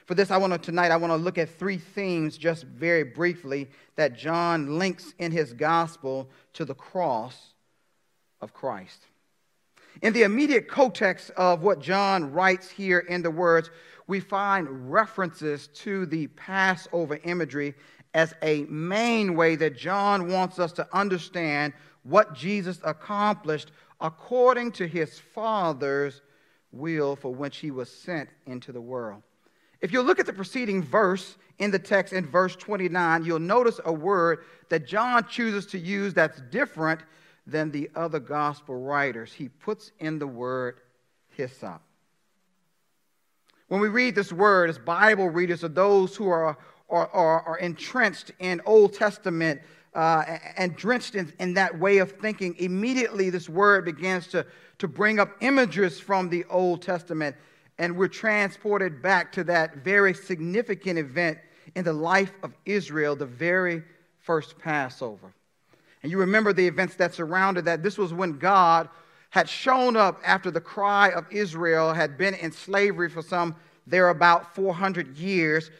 For 0.08 0.16
this, 0.16 0.32
I 0.32 0.38
want 0.38 0.54
to 0.54 0.60
tonight, 0.60 0.92
I 0.92 0.96
want 0.96 1.12
to 1.12 1.18
look 1.18 1.38
at 1.38 1.60
three 1.60 1.78
themes 1.78 2.38
just 2.38 2.64
very 2.64 3.04
briefly 3.04 3.68
that 3.98 4.18
John 4.18 4.80
links 4.80 5.14
in 5.20 5.34
his 5.34 5.52
gospel 5.52 6.30
to 6.54 6.64
the 6.64 6.74
cross 6.74 7.54
of 8.40 8.54
Christ. 8.54 9.04
In 10.02 10.14
the 10.14 10.24
immediate 10.24 10.70
context 10.70 11.32
of 11.32 11.62
what 11.62 11.82
John 11.82 12.32
writes 12.32 12.70
here 12.70 13.00
in 13.00 13.22
the 13.22 13.30
words, 13.32 13.70
we 14.08 14.22
find 14.22 14.90
references 14.90 15.68
to 15.80 16.06
the 16.06 16.28
Passover 16.28 17.20
imagery 17.26 17.74
as 18.14 18.34
a 18.42 18.64
main 18.70 19.36
way 19.36 19.58
that 19.58 19.76
John 19.76 20.32
wants 20.32 20.58
us 20.58 20.72
to 20.74 20.88
understand 20.94 21.74
what 22.04 22.34
Jesus 22.34 22.80
accomplished 22.86 23.72
according 24.00 24.72
to 24.74 24.88
his 24.88 25.20
Father's 25.20 26.22
will 26.72 27.18
for 27.18 27.36
which 27.36 27.58
he 27.58 27.72
was 27.72 27.90
sent 27.90 28.30
into 28.46 28.72
the 28.72 28.80
world. 28.80 29.24
If 29.82 29.92
you 29.92 30.02
look 30.02 30.20
at 30.20 30.26
the 30.26 30.34
preceding 30.34 30.82
verse 30.82 31.38
in 31.60 31.72
the 31.72 31.80
text 31.80 32.14
in 32.14 32.26
verse 32.26 32.56
29, 32.56 33.26
you'll 33.26 33.40
notice 33.40 33.80
a 33.86 33.94
word 33.94 34.40
that 34.70 34.88
John 34.88 35.26
chooses 35.28 35.66
to 35.68 35.80
use 35.80 36.14
that's 36.14 36.42
different 36.50 37.02
than 37.46 37.72
the 37.72 37.90
other 37.96 38.20
gospel 38.20 38.76
writers. 38.76 39.32
He 39.32 39.50
puts 39.50 39.92
in 40.00 40.20
the 40.20 40.28
word 40.28 40.82
hyssop. 41.30 41.82
When 43.68 43.82
we 43.82 43.90
read 43.90 44.16
this 44.16 44.32
word 44.32 44.70
as 44.70 44.78
Bible 44.78 45.30
readers 45.30 45.64
or 45.64 45.68
those 45.68 46.16
who 46.16 46.30
are, 46.30 46.58
are, 46.90 47.08
are, 47.08 47.42
are 47.42 47.58
entrenched 47.58 48.32
in 48.40 48.62
Old 48.66 48.94
Testament 48.94 49.62
uh, 49.94 50.38
and 50.56 50.76
drenched 50.76 51.16
in, 51.16 51.34
in 51.40 51.54
that 51.56 51.78
way 51.78 51.98
of 51.98 52.14
thinking, 52.14 52.56
immediately 52.60 53.30
this 53.30 53.50
word 53.50 53.84
begins 53.84 54.28
to, 54.28 54.46
to 54.80 54.88
bring 54.88 55.20
up 55.20 55.32
images 55.42 56.00
from 56.00 56.30
the 56.30 56.46
Old 56.46 56.82
Testament. 56.82 57.36
And 57.80 57.96
we're 57.96 58.08
transported 58.08 59.02
back 59.02 59.32
to 59.34 59.44
that 59.46 59.78
very 59.78 60.14
significant 60.14 60.98
event 60.98 61.38
in 61.76 61.84
the 61.84 61.94
life 61.94 62.34
of 62.44 62.54
Israel, 62.66 63.16
the 63.16 63.26
very 63.26 63.84
first 64.20 64.58
Passover. 64.58 65.34
And 66.04 66.12
you 66.12 66.20
remember 66.20 66.54
the 66.54 66.68
events 66.68 66.96
that 66.96 67.14
surrounded 67.14 67.66
that. 67.66 67.84
This 67.84 67.98
was 67.98 68.14
when 68.14 68.40
God 68.40 68.90
had 69.30 69.50
shown 69.50 69.96
up 69.96 70.20
after 70.26 70.50
the 70.50 70.62
cry 70.62 71.10
of 71.10 71.26
Israel 71.32 71.94
had 71.94 72.18
been 72.18 72.34
in 72.36 72.52
slavery 72.52 73.10
for 73.10 73.22
some 73.22 73.56
there 73.86 74.10
about 74.10 74.56
400 74.56 75.18
years 75.18 75.72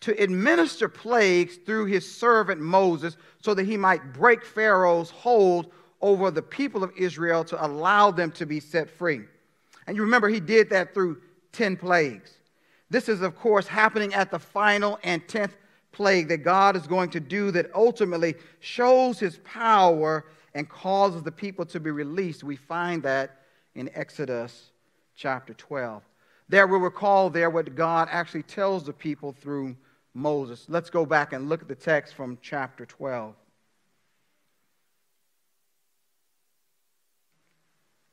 to 0.00 0.22
administer 0.22 0.88
plagues 0.88 1.56
through 1.56 1.86
his 1.86 2.10
servant 2.10 2.60
Moses 2.60 3.16
so 3.42 3.54
that 3.54 3.66
he 3.66 3.76
might 3.76 4.12
break 4.12 4.44
Pharaoh's 4.44 5.10
hold 5.10 5.72
over 6.00 6.30
the 6.30 6.42
people 6.42 6.84
of 6.84 6.92
Israel 6.96 7.42
to 7.44 7.64
allow 7.64 8.10
them 8.10 8.30
to 8.32 8.46
be 8.46 8.60
set 8.60 8.88
free. 8.88 9.22
And 9.86 9.96
you 9.96 10.02
remember 10.02 10.28
he 10.28 10.40
did 10.40 10.70
that 10.70 10.94
through 10.94 11.20
10 11.58 11.76
plagues. 11.76 12.30
This 12.88 13.08
is, 13.08 13.20
of 13.20 13.36
course, 13.36 13.66
happening 13.66 14.14
at 14.14 14.30
the 14.30 14.38
final 14.38 14.98
and 15.02 15.26
10th 15.26 15.54
plague 15.90 16.28
that 16.28 16.38
God 16.38 16.76
is 16.76 16.86
going 16.86 17.10
to 17.10 17.20
do 17.20 17.50
that 17.50 17.74
ultimately 17.74 18.36
shows 18.60 19.18
his 19.18 19.40
power 19.42 20.24
and 20.54 20.68
causes 20.68 21.24
the 21.24 21.32
people 21.32 21.66
to 21.66 21.80
be 21.80 21.90
released. 21.90 22.44
We 22.44 22.54
find 22.54 23.02
that 23.02 23.40
in 23.74 23.90
Exodus 23.94 24.70
chapter 25.16 25.52
12. 25.52 26.04
There 26.48 26.68
we 26.68 26.78
recall 26.78 27.28
there 27.28 27.50
what 27.50 27.74
God 27.74 28.06
actually 28.10 28.44
tells 28.44 28.84
the 28.84 28.92
people 28.92 29.32
through 29.32 29.76
Moses. 30.14 30.64
Let's 30.68 30.90
go 30.90 31.04
back 31.04 31.32
and 31.32 31.48
look 31.48 31.60
at 31.60 31.68
the 31.68 31.74
text 31.74 32.14
from 32.14 32.38
chapter 32.40 32.86
12. 32.86 33.34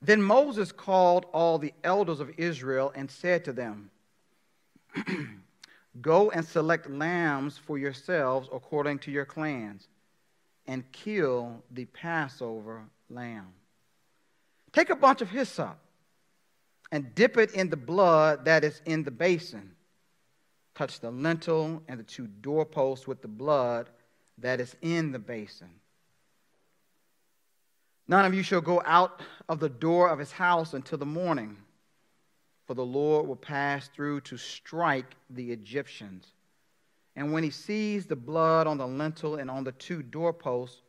Then 0.05 0.21
Moses 0.21 0.71
called 0.71 1.25
all 1.33 1.57
the 1.57 1.73
elders 1.83 2.19
of 2.19 2.31
Israel 2.37 2.91
and 2.93 3.09
said 3.09 3.43
to 3.45 3.53
them, 3.53 3.89
Go 6.01 6.29
and 6.29 6.45
select 6.45 6.87
lambs 6.87 7.57
for 7.57 7.79
yourselves 7.79 8.47
according 8.53 8.99
to 8.99 9.11
your 9.11 9.25
clans, 9.25 9.87
and 10.67 10.83
kill 10.91 11.63
the 11.71 11.85
Passover 11.85 12.83
lamb. 13.09 13.47
Take 14.73 14.91
a 14.91 14.95
bunch 14.95 15.21
of 15.21 15.29
hyssop 15.29 15.79
and 16.91 17.15
dip 17.15 17.37
it 17.37 17.53
in 17.53 17.71
the 17.71 17.77
blood 17.77 18.45
that 18.45 18.63
is 18.63 18.81
in 18.85 19.03
the 19.03 19.11
basin. 19.11 19.71
Touch 20.75 20.99
the 20.99 21.09
lintel 21.09 21.81
and 21.87 21.99
the 21.99 22.03
two 22.03 22.27
doorposts 22.27 23.07
with 23.07 23.23
the 23.23 23.27
blood 23.27 23.89
that 24.37 24.59
is 24.59 24.75
in 24.83 25.11
the 25.11 25.19
basin. 25.19 25.69
None 28.07 28.25
of 28.25 28.33
you 28.33 28.43
shall 28.43 28.61
go 28.61 28.81
out 28.85 29.21
of 29.49 29.59
the 29.59 29.69
door 29.69 30.09
of 30.09 30.19
his 30.19 30.31
house 30.31 30.73
until 30.73 30.97
the 30.97 31.05
morning 31.05 31.57
for 32.65 32.73
the 32.73 32.85
Lord 32.85 33.27
will 33.27 33.35
pass 33.35 33.87
through 33.89 34.21
to 34.21 34.37
strike 34.37 35.15
the 35.29 35.51
Egyptians. 35.51 36.33
And 37.15 37.31
when 37.31 37.43
he 37.43 37.51
sees 37.51 38.05
the 38.05 38.15
blood 38.15 38.67
on 38.67 38.77
the 38.77 38.87
lintel 38.87 39.35
and 39.35 39.49
on 39.49 39.63
the 39.63 39.71
two 39.73 40.01
doorposts, 40.01 40.81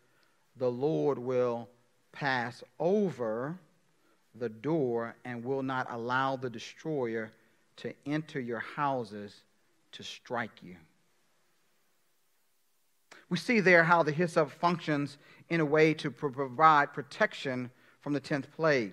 the 0.56 0.70
Lord 0.70 1.18
will 1.18 1.68
pass 2.12 2.64
over 2.78 3.58
the 4.34 4.48
door 4.48 5.14
and 5.24 5.44
will 5.44 5.62
not 5.62 5.86
allow 5.90 6.36
the 6.36 6.50
destroyer 6.50 7.30
to 7.76 7.92
enter 8.06 8.40
your 8.40 8.60
houses 8.60 9.42
to 9.92 10.02
strike 10.02 10.62
you. 10.62 10.76
We 13.28 13.36
see 13.36 13.60
there 13.60 13.84
how 13.84 14.02
the 14.02 14.12
hyssop 14.12 14.50
functions 14.50 15.18
in 15.48 15.60
a 15.60 15.64
way 15.64 15.94
to 15.94 16.10
provide 16.10 16.92
protection 16.92 17.70
from 18.00 18.12
the 18.12 18.20
10th 18.20 18.50
plague. 18.54 18.92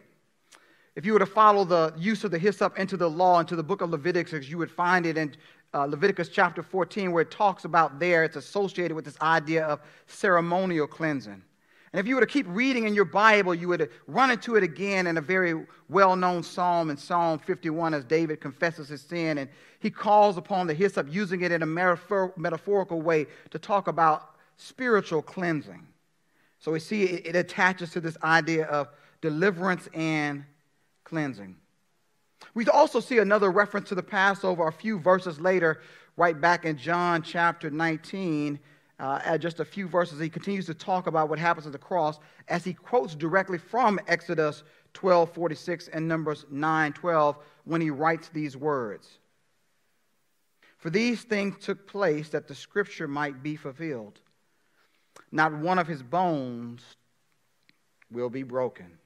If 0.96 1.06
you 1.06 1.14
were 1.14 1.20
to 1.20 1.26
follow 1.26 1.66
the 1.66 1.94
use 1.98 2.24
of 2.24 2.32
the 2.32 2.38
hyssop 2.38 2.78
into 2.78 2.98
the 2.98 3.10
law, 3.10 3.40
into 3.40 3.56
the 3.56 3.64
book 3.64 3.82
of 3.82 3.90
Leviticus, 3.90 4.48
you 4.48 4.60
would 4.60 4.70
find 4.70 5.06
it 5.06 5.18
in 5.18 5.36
uh, 5.74 5.86
Leviticus 5.86 6.30
chapter 6.30 6.62
14, 6.62 7.12
where 7.12 7.24
it 7.24 7.32
talks 7.32 7.66
about 7.66 8.00
there, 8.00 8.24
it's 8.24 8.36
associated 8.36 8.94
with 8.94 9.06
this 9.06 9.20
idea 9.22 9.66
of 9.66 9.82
ceremonial 10.06 10.86
cleansing. 10.86 11.42
And 11.94 12.00
if 12.00 12.08
you 12.08 12.16
were 12.16 12.22
to 12.22 12.28
keep 12.28 12.48
reading 12.50 12.88
in 12.88 12.96
your 12.96 13.06
Bible, 13.06 13.54
you 13.54 13.68
would 13.68 13.90
run 14.08 14.32
into 14.32 14.56
it 14.56 14.64
again 14.64 15.06
in 15.06 15.18
a 15.18 15.22
very 15.22 15.66
well 15.90 16.16
known 16.16 16.42
psalm 16.42 16.90
in 16.90 16.98
Psalm 16.98 17.38
51 17.38 17.94
as 17.94 18.04
David 18.04 18.42
confesses 18.42 18.90
his 18.90 19.02
sin 19.02 19.38
and 19.38 19.50
he 19.80 19.92
calls 19.92 20.38
upon 20.38 20.66
the 20.66 20.74
hyssop, 20.74 21.08
using 21.12 21.42
it 21.42 21.52
in 21.52 21.62
a 21.62 21.68
metaphor- 21.68 22.34
metaphorical 22.36 23.02
way 23.02 23.28
to 23.52 23.60
talk 23.60 23.88
about 23.88 24.36
spiritual 24.58 25.22
cleansing. 25.22 25.88
So 26.64 26.72
we 26.72 26.80
see 26.80 27.04
it, 27.04 27.28
it 27.28 27.36
attaches 27.36 27.92
to 27.92 28.00
this 28.00 28.16
idea 28.24 28.66
of 28.68 28.88
deliverance 29.20 29.90
and 29.94 30.46
cleansing. 31.04 31.58
We 32.54 32.66
also 32.68 33.02
see 33.02 33.18
another 33.18 33.52
reference 33.52 33.90
to 33.90 33.96
the 33.96 34.04
Passover 34.04 34.66
a 34.68 34.72
few 34.72 34.98
verses 34.98 35.42
later, 35.42 35.82
right 36.16 36.40
back 36.40 36.64
in 36.64 36.78
John 36.78 37.22
chapter 37.22 37.70
19 37.70 38.60
uh, 38.98 39.20
at 39.26 39.42
just 39.42 39.60
a 39.60 39.66
few 39.66 39.90
verses, 39.90 40.20
he 40.22 40.30
continues 40.30 40.66
to 40.68 40.74
talk 40.74 41.08
about 41.08 41.28
what 41.28 41.38
happens 41.38 41.66
at 41.66 41.74
the 41.74 41.78
cross 41.78 42.20
as 42.48 42.64
he 42.64 42.74
quotes 42.74 43.14
directly 43.16 43.58
from 43.58 44.00
Exodus 44.08 44.64
12 44.94 45.34
46 45.34 45.90
and 45.90 46.08
Numbers 46.08 46.46
9 46.50 46.94
12 46.94 47.38
when 47.66 47.82
he 47.82 47.90
writes 47.90 48.30
these 48.30 48.56
words. 48.56 49.18
For 50.78 50.90
these 50.90 51.24
things 51.24 51.62
took 51.62 51.86
place 51.88 52.30
that 52.30 52.48
the 52.48 52.56
scripture 52.56 53.10
might 53.10 53.44
be 53.44 53.58
fulfilled. 53.58 54.22
Not 55.32 55.54
one 55.54 55.80
of 55.80 55.88
his 55.88 56.04
bones 56.04 56.84
will 58.12 58.30
be 58.30 58.44
broken. 58.44 58.98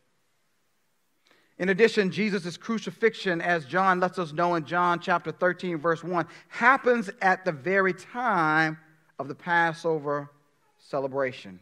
In 1.59 1.69
addition, 1.69 2.11
Jesus' 2.11 2.55
crucifixion, 2.55 3.41
as 3.41 3.65
John 3.65 3.99
lets 3.99 4.19
us 4.19 4.31
know 4.31 4.55
in 4.55 4.65
John 4.65 4.99
chapter 4.99 5.31
13, 5.31 5.77
verse 5.77 6.03
1, 6.03 6.27
happens 6.49 7.09
at 7.21 7.45
the 7.45 7.51
very 7.51 7.93
time 7.93 8.77
of 9.17 9.27
the 9.27 9.35
Passover 9.35 10.29
celebration. 10.77 11.59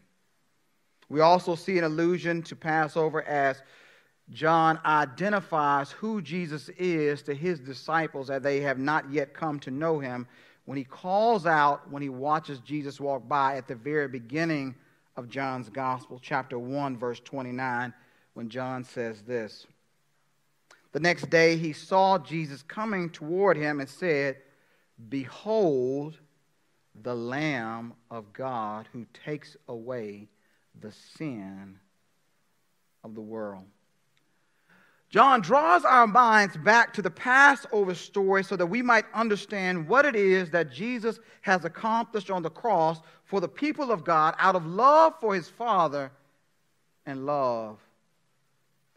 We 1.08 1.22
also 1.22 1.56
see 1.56 1.78
an 1.78 1.86
allusion 1.86 2.42
to 2.44 2.56
Passover 2.56 3.24
as 3.24 3.62
John 4.32 4.80
identifies 4.84 5.92
who 5.92 6.22
Jesus 6.22 6.70
is 6.78 7.22
to 7.24 7.34
his 7.34 7.60
disciples 7.60 8.30
as 8.30 8.42
they 8.42 8.60
have 8.62 8.80
not 8.80 9.12
yet 9.12 9.34
come 9.34 9.60
to 9.62 9.72
know 9.72 10.00
him 10.00 10.28
when 10.66 10.78
he 10.78 10.84
calls 10.84 11.46
out 11.46 11.90
when 11.92 12.02
he 12.02 12.10
watches 12.10 12.60
Jesus 12.60 13.00
walk 13.00 13.28
by 13.28 13.58
at 13.58 13.68
the 13.68 13.76
very 13.76 14.08
beginning 14.08 14.76
of 15.16 15.30
John's 15.30 15.70
Gospel, 15.70 16.20
chapter 16.22 16.60
1, 16.60 16.98
verse 16.98 17.22
29, 17.24 17.94
when 18.34 18.50
John 18.50 18.84
says 18.84 19.22
this. 19.22 19.66
The 20.92 21.00
next 21.00 21.30
day 21.30 21.58
he 21.58 21.74
saw 21.74 22.18
Jesus 22.18 22.62
coming 22.64 23.10
toward 23.10 23.58
him 23.58 23.80
and 23.80 23.90
said, 23.90 24.38
Behold, 25.10 26.18
the 27.02 27.16
Lamb 27.16 27.94
of 28.10 28.32
God 28.34 28.88
who 28.94 29.06
takes 29.26 29.58
away 29.68 30.30
the 30.80 30.92
sin 31.18 31.80
of 33.04 33.14
the 33.14 33.22
world. 33.22 33.66
John 35.10 35.42
draws 35.42 35.86
our 35.86 36.08
minds 36.08 36.58
back 36.58 36.94
to 36.94 37.02
the 37.02 37.10
Passover 37.10 37.96
story 37.96 38.44
so 38.44 38.56
that 38.56 38.66
we 38.66 38.82
might 38.82 39.06
understand 39.14 39.88
what 39.88 40.06
it 40.06 40.16
is 40.16 40.50
that 40.52 40.72
Jesus 40.72 41.20
has 41.42 41.64
accomplished 41.64 42.32
on 42.32 42.42
the 42.42 42.50
cross 42.50 43.00
for 43.24 43.40
the 43.40 43.48
people 43.48 43.92
of 43.92 44.04
God 44.04 44.36
out 44.40 44.56
of 44.56 44.66
love 44.66 45.14
for 45.22 45.34
his 45.34 45.48
Father 45.48 46.12
and 47.06 47.26
love 47.26 47.80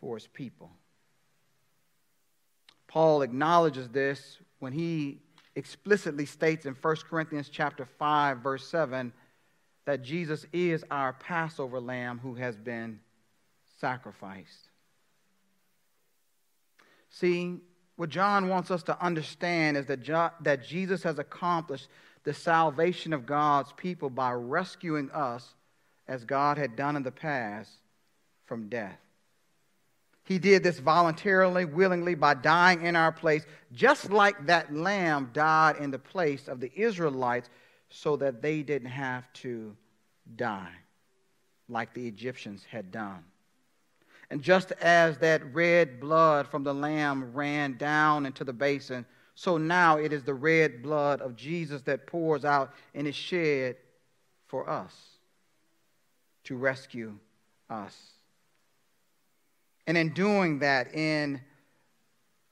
for 0.00 0.16
his 0.16 0.26
people. 0.26 0.70
Paul 2.88 3.22
acknowledges 3.22 3.88
this 3.90 4.38
when 4.58 4.72
he 4.72 5.18
explicitly 5.54 6.24
states 6.24 6.66
in 6.66 6.74
1 6.74 6.96
Corinthians 7.08 7.48
chapter 7.48 7.84
5 7.84 8.38
verse 8.38 8.66
7 8.66 9.12
that 9.84 10.02
Jesus 10.02 10.46
is 10.52 10.84
our 10.90 11.12
Passover 11.14 11.80
lamb 11.80 12.18
who 12.18 12.34
has 12.34 12.56
been 12.56 13.00
sacrificed. 13.80 14.67
See, 17.10 17.56
what 17.96 18.10
John 18.10 18.48
wants 18.48 18.70
us 18.70 18.82
to 18.84 19.04
understand 19.04 19.76
is 19.76 19.86
that, 19.86 20.02
jo- 20.02 20.30
that 20.42 20.64
Jesus 20.64 21.02
has 21.02 21.18
accomplished 21.18 21.88
the 22.24 22.34
salvation 22.34 23.12
of 23.12 23.26
God's 23.26 23.72
people 23.72 24.10
by 24.10 24.32
rescuing 24.32 25.10
us 25.10 25.54
as 26.06 26.24
God 26.24 26.58
had 26.58 26.76
done 26.76 26.96
in 26.96 27.02
the 27.02 27.10
past 27.10 27.70
from 28.46 28.68
death. 28.68 28.98
He 30.24 30.38
did 30.38 30.62
this 30.62 30.78
voluntarily, 30.78 31.64
willingly, 31.64 32.14
by 32.14 32.34
dying 32.34 32.84
in 32.84 32.96
our 32.96 33.12
place, 33.12 33.46
just 33.72 34.10
like 34.10 34.46
that 34.46 34.74
lamb 34.74 35.30
died 35.32 35.76
in 35.76 35.90
the 35.90 35.98
place 35.98 36.48
of 36.48 36.60
the 36.60 36.70
Israelites 36.74 37.48
so 37.88 38.16
that 38.16 38.42
they 38.42 38.62
didn't 38.62 38.90
have 38.90 39.32
to 39.34 39.74
die 40.36 40.74
like 41.68 41.94
the 41.94 42.06
Egyptians 42.06 42.64
had 42.70 42.90
done. 42.90 43.24
And 44.30 44.42
just 44.42 44.72
as 44.72 45.18
that 45.18 45.54
red 45.54 46.00
blood 46.00 46.48
from 46.48 46.62
the 46.62 46.74
lamb 46.74 47.32
ran 47.32 47.76
down 47.76 48.26
into 48.26 48.44
the 48.44 48.52
basin, 48.52 49.06
so 49.34 49.56
now 49.56 49.96
it 49.96 50.12
is 50.12 50.24
the 50.24 50.34
red 50.34 50.82
blood 50.82 51.20
of 51.20 51.36
Jesus 51.36 51.82
that 51.82 52.06
pours 52.06 52.44
out 52.44 52.72
and 52.94 53.06
is 53.06 53.14
shed 53.14 53.76
for 54.48 54.68
us 54.68 54.94
to 56.44 56.56
rescue 56.56 57.16
us. 57.70 57.96
And 59.86 59.96
in 59.96 60.12
doing 60.12 60.58
that, 60.58 60.94
in 60.94 61.40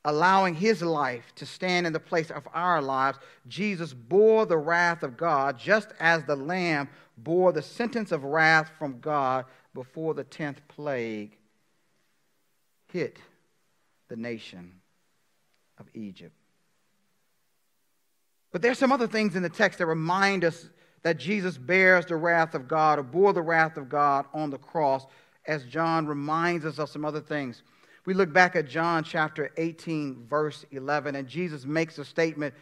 allowing 0.04 0.54
his 0.54 0.80
life 0.80 1.34
to 1.34 1.44
stand 1.44 1.86
in 1.86 1.92
the 1.92 2.00
place 2.00 2.30
of 2.30 2.46
our 2.54 2.80
lives, 2.80 3.18
Jesus 3.48 3.92
bore 3.92 4.46
the 4.46 4.56
wrath 4.56 5.02
of 5.02 5.16
God 5.16 5.58
just 5.58 5.88
as 5.98 6.24
the 6.24 6.36
Lamb 6.36 6.88
bore 7.18 7.52
the 7.52 7.62
sentence 7.62 8.12
of 8.12 8.24
wrath 8.24 8.70
from 8.78 9.00
God 9.00 9.44
before 9.74 10.14
the 10.14 10.24
tenth 10.24 10.60
plague 10.68 11.35
hit 12.96 13.18
the 14.08 14.16
nation 14.16 14.72
of 15.78 15.86
Egypt. 15.92 16.34
But 18.52 18.62
there's 18.62 18.78
some 18.78 18.90
other 18.90 19.06
things 19.06 19.36
in 19.36 19.42
the 19.42 19.50
text 19.50 19.80
that 19.80 19.86
remind 19.86 20.42
us 20.42 20.70
that 21.02 21.18
Jesus 21.18 21.58
bears 21.58 22.06
the 22.06 22.16
wrath 22.16 22.54
of 22.54 22.66
God 22.66 22.98
or 22.98 23.02
bore 23.02 23.34
the 23.34 23.42
wrath 23.42 23.76
of 23.76 23.90
God 23.90 24.24
on 24.32 24.48
the 24.48 24.56
cross 24.56 25.04
as 25.46 25.62
John 25.64 26.06
reminds 26.06 26.64
us 26.64 26.78
of 26.78 26.88
some 26.88 27.04
other 27.04 27.20
things. 27.20 27.62
We 28.06 28.14
look 28.14 28.32
back 28.32 28.56
at 28.56 28.66
John 28.66 29.04
chapter 29.04 29.50
18, 29.58 30.24
verse 30.26 30.64
11, 30.70 31.16
and 31.16 31.28
Jesus 31.28 31.66
makes 31.66 31.98
a 31.98 32.04
statement 32.04 32.54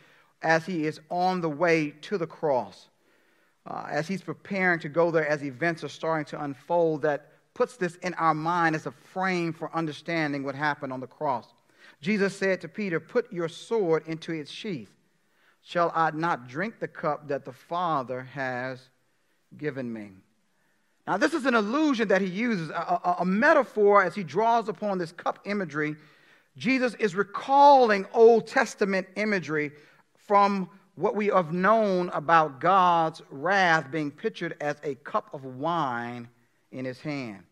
as 0.43 0.67
he 0.67 0.85
is 0.85 1.01
on 1.11 1.43
the 1.43 1.49
way 1.49 1.91
to 2.03 2.19
the 2.19 2.27
cross, 2.27 2.89
uh, 3.67 3.87
as 3.89 4.09
he's 4.09 4.23
preparing 4.23 4.81
to 4.81 4.89
go 4.89 5.13
there, 5.13 5.29
as 5.29 5.45
events 5.45 5.85
are 5.85 5.89
starting 5.89 6.25
to 6.27 6.43
unfold, 6.43 7.03
that 7.03 7.34
puts 7.55 7.77
this 7.77 7.95
in 7.97 8.15
our 8.15 8.35
mind 8.35 8.75
as 8.75 8.87
a 8.87 8.91
frame 8.91 9.53
for 9.53 9.75
understanding 9.75 10.43
what 10.43 10.55
happened 10.55 10.93
on 10.93 11.01
the 11.01 11.07
cross. 11.07 11.47
Jesus 12.01 12.37
said 12.37 12.61
to 12.61 12.69
Peter, 12.69 13.01
Put 13.01 13.33
your 13.33 13.49
sword 13.49 14.03
into 14.07 14.33
its 14.33 14.51
sheath. 14.51 14.91
Shall 15.63 15.91
I 15.95 16.11
not 16.11 16.49
drink 16.49 16.79
the 16.79 16.89
cup 16.89 17.29
that 17.29 17.45
the 17.45 17.53
Father 17.53 18.23
has 18.23 18.81
given 19.57 19.91
me? 19.91 20.11
Now, 21.07 21.17
this 21.17 21.35
is 21.35 21.47
an 21.47 21.55
illusion 21.55 22.09
that 22.09 22.21
he 22.21 22.27
uses, 22.27 22.71
a, 22.71 22.73
a, 22.73 23.17
a, 23.21 23.25
metaphor 23.25 24.03
as 24.03 24.15
he 24.15 24.25
draws 24.25 24.69
upon 24.69 24.99
this 24.99 25.13
cup 25.13 25.39
imagery. 25.45 25.97
Jesus 26.57 26.95
is 26.95 27.15
recalling 27.15 28.07
Old 28.15 28.47
Testament 28.47 29.07
imagery 29.17 29.73
from 30.17 30.69
what 30.95 31.15
we 31.15 31.27
have 31.27 31.53
known 31.53 32.09
about 32.11 32.61
God's 32.61 33.21
wrath 33.31 33.91
being 33.91 34.11
pictured 34.11 34.57
as 34.61 34.77
a 34.83 34.95
cup 34.97 35.33
of 35.35 35.45
wine 35.45 36.29
in 36.75 36.85
his 36.85 37.01
hand. 37.01 37.45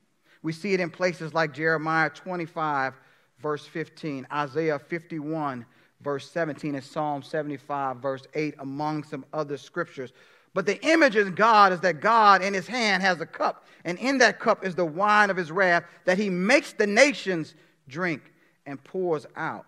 We 0.42 0.52
see 0.52 0.74
it 0.74 0.80
in 0.80 0.90
places 0.90 1.32
like 1.32 1.54
Jeremiah 1.54 2.10
25, 2.10 2.94
verse 3.40 3.64
15, 3.64 4.26
Isaiah 4.32 4.78
51, 4.78 5.64
verse 6.00 6.30
17, 6.30 6.74
and 6.74 6.84
Psalm 6.84 7.22
75, 7.22 7.98
verse 7.98 8.24
8, 8.34 8.56
among 8.58 9.04
some 9.04 9.24
other 9.32 9.56
scriptures. 9.56 10.12
But 10.52 10.66
the 10.66 10.84
image 10.84 11.16
of 11.16 11.34
God 11.34 11.72
is 11.72 11.80
that 11.80 12.00
God 12.00 12.42
in 12.42 12.52
his 12.52 12.66
hand 12.66 13.02
has 13.02 13.20
a 13.20 13.26
cup, 13.26 13.64
and 13.84 13.98
in 13.98 14.18
that 14.18 14.38
cup 14.38 14.64
is 14.64 14.74
the 14.74 14.84
wine 14.84 15.30
of 15.30 15.36
his 15.36 15.50
wrath 15.50 15.84
that 16.04 16.18
he 16.18 16.28
makes 16.28 16.72
the 16.72 16.86
nations 16.86 17.54
drink 17.88 18.32
and 18.66 18.82
pours 18.82 19.26
out. 19.36 19.66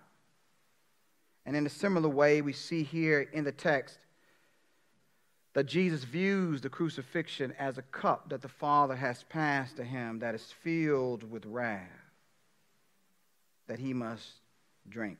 And 1.47 1.57
in 1.57 1.67
a 1.67 1.71
similar 1.71 2.09
way, 2.09 2.43
we 2.43 2.53
see 2.53 2.83
here 2.83 3.29
in 3.33 3.45
the 3.45 3.53
text 3.53 3.99
that 5.55 5.67
Jesus 5.67 6.05
views 6.05 6.61
the 6.61 6.69
crucifixion 6.69 7.55
as 7.59 7.79
a 7.79 7.83
cup 7.83 8.29
that 8.29 8.43
the 8.43 8.49
Father 8.49 8.97
has 8.97 9.23
passed 9.25 9.77
to 9.77 9.85
him 9.85 10.19
that 10.19 10.35
is 10.35 10.53
filled 10.63 11.29
with 11.31 11.47
wrath 11.47 11.81
that 13.67 13.79
he 13.79 13.95
must 13.95 14.29
drink. 14.89 15.19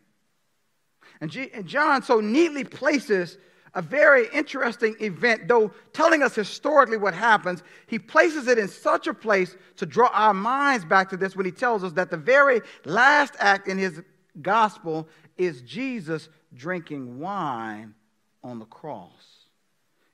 And, 1.21 1.31
John 1.67 2.03
so 2.03 2.21
neatly 2.21 2.65
places 2.65 3.39
a 3.75 3.83
very 3.83 4.27
interesting 4.33 4.95
event, 5.01 5.49
though 5.49 5.73
telling 5.93 6.23
us 6.23 6.35
historically 6.35 6.97
what 6.97 7.15
happens, 7.15 7.63
he 7.87 7.99
places 7.99 8.47
it 8.47 8.59
in 8.59 8.69
such 8.69 9.07
a 9.07 9.15
place 9.15 9.57
to 9.77 9.87
draw 9.87 10.09
our 10.13 10.35
minds 10.35 10.85
back 10.85 11.11
to 11.11 11.17
this 11.17 11.35
when 11.35 11.47
he 11.47 11.53
tells 11.53 11.83
us 11.83 11.93
that 11.93 12.11
the 12.11 12.17
very 12.17 12.61
last 12.85 13.35
act 13.39 13.67
in 13.67 13.79
his 13.79 14.03
gospel 14.43 15.09
is 15.37 15.63
Jesus 15.63 16.29
drinking 16.55 17.19
wine 17.19 17.95
on 18.43 18.59
the 18.59 18.65
cross. 18.67 19.34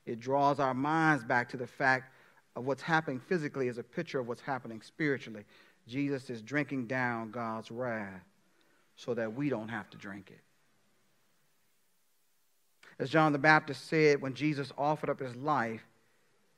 It 0.05 0.19
draws 0.19 0.59
our 0.59 0.73
minds 0.73 1.23
back 1.23 1.49
to 1.49 1.57
the 1.57 1.67
fact 1.67 2.13
of 2.55 2.65
what's 2.65 2.81
happening 2.81 3.19
physically 3.19 3.67
is 3.67 3.77
a 3.77 3.83
picture 3.83 4.19
of 4.19 4.27
what's 4.27 4.41
happening 4.41 4.81
spiritually. 4.81 5.43
Jesus 5.87 6.29
is 6.29 6.41
drinking 6.41 6.87
down 6.87 7.31
God's 7.31 7.71
wrath 7.71 8.23
so 8.95 9.13
that 9.13 9.33
we 9.33 9.49
don't 9.49 9.69
have 9.69 9.89
to 9.91 9.97
drink 9.97 10.31
it. 10.31 10.41
As 12.99 13.09
John 13.09 13.31
the 13.31 13.39
Baptist 13.39 13.87
said 13.87 14.21
when 14.21 14.33
Jesus 14.33 14.71
offered 14.77 15.09
up 15.09 15.19
his 15.19 15.35
life 15.35 15.85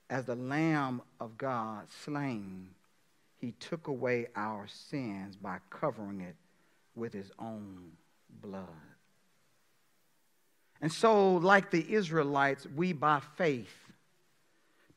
as 0.09 0.25
the 0.25 0.35
Lamb 0.35 1.01
of 1.19 1.37
God 1.37 1.87
slain, 2.03 2.69
he 3.39 3.51
took 3.59 3.87
away 3.87 4.27
our 4.35 4.67
sins 4.67 5.35
by 5.35 5.59
covering 5.69 6.21
it 6.21 6.35
with 6.95 7.13
his 7.13 7.31
own 7.39 7.91
blood. 8.41 8.67
And 10.83 10.91
so, 10.91 11.35
like 11.35 11.71
the 11.71 11.93
Israelites, 11.93 12.67
we 12.75 12.91
by 12.91 13.21
faith 13.37 13.73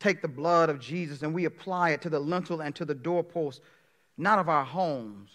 take 0.00 0.20
the 0.20 0.26
blood 0.26 0.68
of 0.68 0.80
Jesus 0.80 1.22
and 1.22 1.32
we 1.32 1.44
apply 1.44 1.90
it 1.90 2.02
to 2.02 2.10
the 2.10 2.18
lintel 2.18 2.60
and 2.60 2.74
to 2.74 2.84
the 2.84 2.92
doorpost, 2.92 3.60
not 4.18 4.40
of 4.40 4.48
our 4.48 4.64
homes, 4.64 5.30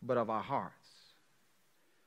but 0.00 0.16
of 0.16 0.30
our 0.30 0.40
hearts. 0.40 0.72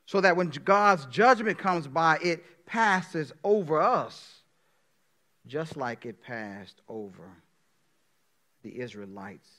So 0.06 0.22
that 0.22 0.38
when 0.38 0.52
God's 0.52 1.06
judgment 1.08 1.58
comes 1.58 1.86
by, 1.86 2.18
it 2.24 2.66
passes 2.66 3.34
over 3.44 3.82
us, 3.82 4.40
just 5.46 5.76
like 5.76 6.06
it 6.06 6.24
passed 6.24 6.80
over 6.88 7.30
the 8.64 8.80
Israelites. 8.80 9.50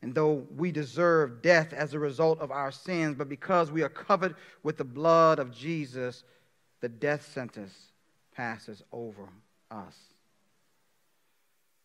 And 0.00 0.14
though 0.14 0.46
we 0.56 0.72
deserve 0.72 1.42
death 1.42 1.74
as 1.74 1.92
a 1.92 1.98
result 1.98 2.40
of 2.40 2.50
our 2.50 2.72
sins, 2.72 3.14
but 3.14 3.28
because 3.28 3.70
we 3.70 3.82
are 3.82 3.90
covered 3.90 4.36
with 4.62 4.78
the 4.78 4.84
blood 4.84 5.38
of 5.38 5.50
Jesus, 5.50 6.24
the 6.84 6.88
death 6.90 7.32
sentence 7.32 7.72
passes 8.36 8.82
over 8.92 9.30
us. 9.70 9.96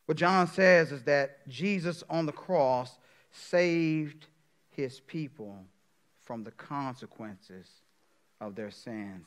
What 0.08 0.18
John 0.18 0.46
says 0.46 0.92
is 0.92 1.04
that 1.04 1.48
Jesus 1.48 2.04
on 2.10 2.26
the 2.26 2.34
cross 2.34 2.98
saved 3.32 4.26
his 4.72 5.00
people 5.00 5.56
from 6.22 6.44
the 6.44 6.52
consequences 6.52 7.66
of 8.42 8.56
their 8.56 8.72
sins. 8.72 9.26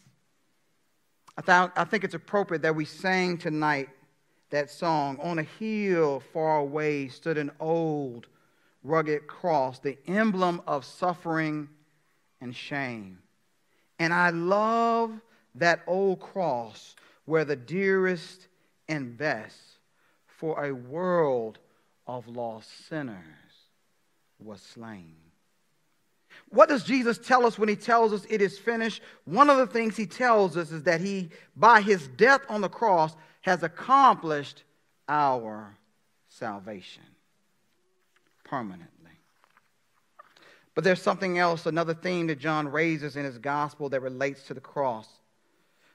I, 1.38 1.40
thought, 1.40 1.72
I 1.74 1.84
think 1.84 2.04
it's 2.04 2.12
appropriate 2.12 2.60
that 2.64 2.76
we 2.76 2.84
sang 2.84 3.38
tonight 3.38 3.88
that 4.50 4.68
song. 4.68 5.18
On 5.22 5.38
a 5.38 5.42
hill 5.42 6.22
far 6.34 6.58
away 6.58 7.08
stood 7.08 7.38
an 7.38 7.50
old 7.58 8.26
rugged 8.84 9.26
cross, 9.26 9.78
the 9.78 9.96
emblem 10.06 10.60
of 10.66 10.84
suffering 10.84 11.70
and 12.42 12.54
shame. 12.54 13.20
And 13.98 14.12
I 14.12 14.28
love 14.28 15.18
that 15.54 15.82
old 15.86 16.20
cross 16.20 16.94
where 17.24 17.44
the 17.44 17.56
dearest 17.56 18.48
and 18.88 19.16
best 19.16 19.58
for 20.26 20.64
a 20.64 20.74
world 20.74 21.58
of 22.06 22.26
lost 22.28 22.88
sinners 22.88 23.16
was 24.38 24.60
slain. 24.60 25.14
What 26.48 26.68
does 26.68 26.84
Jesus 26.84 27.18
tell 27.18 27.46
us 27.46 27.58
when 27.58 27.68
he 27.68 27.76
tells 27.76 28.12
us 28.12 28.26
it 28.28 28.42
is 28.42 28.58
finished? 28.58 29.02
One 29.24 29.48
of 29.48 29.58
the 29.58 29.66
things 29.66 29.96
he 29.96 30.06
tells 30.06 30.56
us 30.56 30.70
is 30.70 30.82
that 30.82 31.00
he, 31.00 31.30
by 31.56 31.80
his 31.80 32.08
death 32.08 32.42
on 32.48 32.60
the 32.60 32.68
cross, 32.68 33.14
has 33.42 33.62
accomplished 33.62 34.64
our 35.08 35.76
salvation 36.28 37.04
permanently. 38.44 38.88
But 40.74 40.84
there's 40.84 41.02
something 41.02 41.38
else, 41.38 41.66
another 41.66 41.94
theme 41.94 42.26
that 42.28 42.38
John 42.38 42.68
raises 42.68 43.16
in 43.16 43.24
his 43.24 43.38
gospel 43.38 43.88
that 43.90 44.00
relates 44.00 44.44
to 44.44 44.54
the 44.54 44.60
cross. 44.60 45.08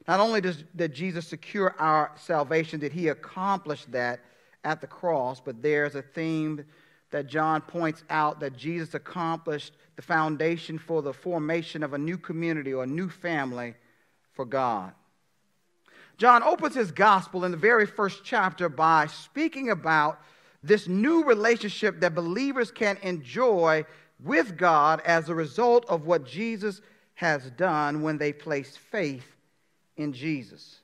Not 0.08 0.20
only 0.22 0.40
does, 0.40 0.64
did 0.76 0.94
Jesus 0.94 1.28
secure 1.28 1.76
our 1.80 2.12
salvation, 2.16 2.80
did 2.80 2.94
he 2.94 3.10
accomplish 3.10 3.86
that 3.86 4.22
at 4.64 4.80
the 4.80 4.88
cross, 4.88 5.42
but 5.42 5.62
there's 5.62 5.96
a 5.96 6.02
theme 6.02 6.64
that 7.12 7.28
John 7.28 7.62
points 7.62 8.04
out 8.10 8.40
that 8.40 8.56
Jesus 8.58 8.94
accomplished 8.94 9.74
the 9.96 10.02
foundation 10.02 10.78
for 10.78 11.02
the 11.02 11.14
formation 11.14 11.84
of 11.84 11.94
a 11.94 11.98
new 11.98 12.18
community 12.18 12.74
or 12.74 12.84
a 12.84 12.88
new 12.88 13.10
family 13.10 13.76
for 14.34 14.46
God. 14.46 14.94
John 16.18 16.42
opens 16.42 16.76
his 16.76 16.92
gospel 16.92 17.46
in 17.46 17.52
the 17.52 17.58
very 17.58 17.86
first 17.86 18.24
chapter 18.24 18.70
by 18.70 19.08
speaking 19.08 19.70
about 19.70 20.20
this 20.64 20.88
new 20.88 21.24
relationship 21.24 22.00
that 22.00 22.16
believers 22.16 22.72
can 22.72 22.98
enjoy 23.04 23.86
with 24.22 24.58
God 24.58 25.02
as 25.06 25.30
a 25.30 25.36
result 25.36 25.86
of 25.88 26.06
what 26.06 26.26
Jesus 26.26 26.82
has 27.16 27.52
done 27.52 28.02
when 28.02 28.18
they 28.18 28.34
place 28.34 28.76
faith 28.76 29.37
in 29.98 30.14
Jesus. 30.14 30.80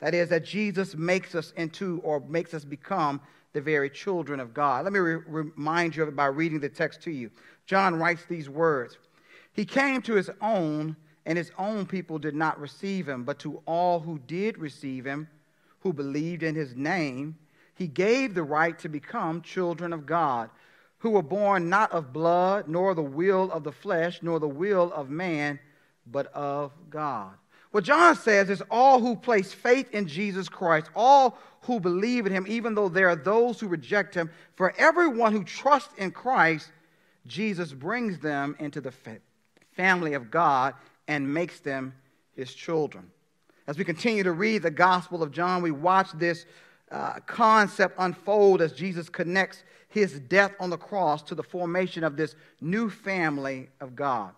That 0.00 0.14
is, 0.14 0.30
that 0.30 0.44
Jesus 0.44 0.96
makes 0.96 1.34
us 1.34 1.52
into 1.56 2.00
or 2.02 2.20
makes 2.20 2.54
us 2.54 2.64
become 2.64 3.20
the 3.52 3.60
very 3.60 3.90
children 3.90 4.40
of 4.40 4.54
God. 4.54 4.84
Let 4.84 4.92
me 4.92 4.98
re- 4.98 5.22
remind 5.26 5.94
you 5.94 6.02
of 6.02 6.08
it 6.08 6.16
by 6.16 6.26
reading 6.26 6.60
the 6.60 6.68
text 6.68 7.02
to 7.02 7.10
you. 7.10 7.30
John 7.66 7.96
writes 7.96 8.24
these 8.28 8.48
words 8.48 8.96
He 9.52 9.64
came 9.64 10.02
to 10.02 10.14
his 10.14 10.30
own, 10.40 10.96
and 11.26 11.38
his 11.38 11.52
own 11.58 11.86
people 11.86 12.18
did 12.18 12.34
not 12.34 12.60
receive 12.60 13.08
him, 13.08 13.24
but 13.24 13.38
to 13.40 13.62
all 13.66 14.00
who 14.00 14.18
did 14.26 14.58
receive 14.58 15.04
him, 15.04 15.28
who 15.80 15.92
believed 15.92 16.42
in 16.42 16.54
his 16.54 16.74
name, 16.74 17.36
he 17.74 17.86
gave 17.86 18.34
the 18.34 18.42
right 18.42 18.78
to 18.80 18.88
become 18.88 19.42
children 19.42 19.92
of 19.92 20.06
God, 20.06 20.50
who 20.98 21.10
were 21.10 21.22
born 21.22 21.68
not 21.68 21.92
of 21.92 22.12
blood, 22.12 22.68
nor 22.68 22.94
the 22.94 23.02
will 23.02 23.50
of 23.50 23.64
the 23.64 23.72
flesh, 23.72 24.20
nor 24.22 24.38
the 24.38 24.48
will 24.48 24.92
of 24.92 25.10
man, 25.10 25.58
but 26.06 26.32
of 26.32 26.72
God. 26.90 27.34
What 27.72 27.84
John 27.84 28.14
says 28.14 28.50
is 28.50 28.62
all 28.70 29.00
who 29.00 29.16
place 29.16 29.52
faith 29.52 29.90
in 29.92 30.06
Jesus 30.06 30.48
Christ, 30.48 30.90
all 30.94 31.38
who 31.62 31.80
believe 31.80 32.26
in 32.26 32.32
him, 32.32 32.44
even 32.48 32.74
though 32.74 32.88
there 32.88 33.08
are 33.08 33.16
those 33.16 33.58
who 33.58 33.66
reject 33.66 34.14
him, 34.14 34.30
for 34.56 34.74
everyone 34.76 35.32
who 35.32 35.42
trusts 35.42 35.94
in 35.96 36.10
Christ, 36.10 36.70
Jesus 37.26 37.72
brings 37.72 38.18
them 38.18 38.56
into 38.58 38.80
the 38.80 38.92
family 39.72 40.14
of 40.14 40.30
God 40.30 40.74
and 41.08 41.32
makes 41.32 41.60
them 41.60 41.94
his 42.36 42.52
children. 42.52 43.10
As 43.66 43.78
we 43.78 43.84
continue 43.84 44.22
to 44.22 44.32
read 44.32 44.62
the 44.62 44.70
Gospel 44.70 45.22
of 45.22 45.30
John, 45.30 45.62
we 45.62 45.70
watch 45.70 46.12
this 46.12 46.46
uh, 46.90 47.20
concept 47.26 47.94
unfold 47.98 48.60
as 48.60 48.72
Jesus 48.72 49.08
connects 49.08 49.62
his 49.88 50.20
death 50.20 50.52
on 50.60 50.68
the 50.68 50.76
cross 50.76 51.22
to 51.22 51.34
the 51.34 51.42
formation 51.42 52.04
of 52.04 52.16
this 52.16 52.34
new 52.60 52.90
family 52.90 53.68
of 53.80 53.94
God. 53.94 54.32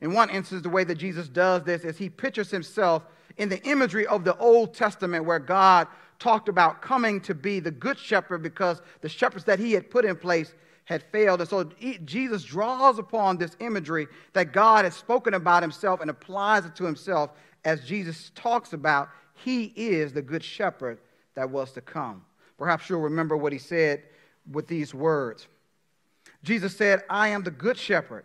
In 0.00 0.12
one 0.12 0.30
instance, 0.30 0.62
the 0.62 0.68
way 0.68 0.84
that 0.84 0.96
Jesus 0.96 1.28
does 1.28 1.62
this 1.62 1.84
is 1.84 1.96
he 1.96 2.08
pictures 2.08 2.50
himself 2.50 3.04
in 3.36 3.48
the 3.48 3.62
imagery 3.64 4.06
of 4.06 4.24
the 4.24 4.36
Old 4.38 4.74
Testament 4.74 5.24
where 5.24 5.38
God 5.38 5.88
talked 6.18 6.48
about 6.48 6.80
coming 6.80 7.20
to 7.22 7.34
be 7.34 7.60
the 7.60 7.70
good 7.70 7.98
shepherd 7.98 8.42
because 8.42 8.80
the 9.00 9.08
shepherds 9.08 9.44
that 9.44 9.58
he 9.58 9.72
had 9.72 9.90
put 9.90 10.04
in 10.04 10.16
place 10.16 10.54
had 10.84 11.02
failed. 11.10 11.40
And 11.40 11.48
so 11.48 11.64
Jesus 12.04 12.44
draws 12.44 12.98
upon 12.98 13.36
this 13.36 13.56
imagery 13.60 14.06
that 14.32 14.52
God 14.52 14.84
has 14.84 14.94
spoken 14.94 15.34
about 15.34 15.62
himself 15.62 16.00
and 16.00 16.10
applies 16.10 16.64
it 16.64 16.76
to 16.76 16.84
himself 16.84 17.30
as 17.64 17.84
Jesus 17.84 18.30
talks 18.34 18.72
about 18.72 19.08
he 19.34 19.64
is 19.76 20.12
the 20.12 20.22
good 20.22 20.42
shepherd 20.42 20.98
that 21.34 21.50
was 21.50 21.72
to 21.72 21.80
come. 21.80 22.24
Perhaps 22.56 22.88
you'll 22.88 23.00
remember 23.00 23.36
what 23.36 23.52
he 23.52 23.58
said 23.58 24.02
with 24.50 24.66
these 24.66 24.94
words. 24.94 25.46
Jesus 26.42 26.76
said, 26.76 27.02
I 27.10 27.28
am 27.28 27.42
the 27.42 27.50
good 27.50 27.76
shepherd. 27.76 28.24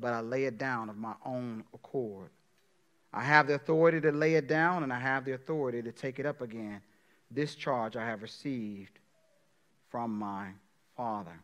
but 0.00 0.12
I 0.12 0.20
lay 0.20 0.44
it 0.44 0.58
down 0.58 0.88
of 0.88 0.96
my 0.96 1.14
own 1.24 1.64
accord. 1.74 2.30
I 3.12 3.22
have 3.22 3.46
the 3.46 3.54
authority 3.54 4.00
to 4.02 4.12
lay 4.12 4.34
it 4.34 4.48
down, 4.48 4.82
and 4.82 4.92
I 4.92 4.98
have 4.98 5.24
the 5.24 5.32
authority 5.32 5.82
to 5.82 5.92
take 5.92 6.18
it 6.18 6.26
up 6.26 6.40
again. 6.40 6.80
This 7.30 7.54
charge 7.54 7.96
I 7.96 8.04
have 8.04 8.22
received 8.22 8.98
from 9.90 10.18
my 10.18 10.48
Father. 10.96 11.40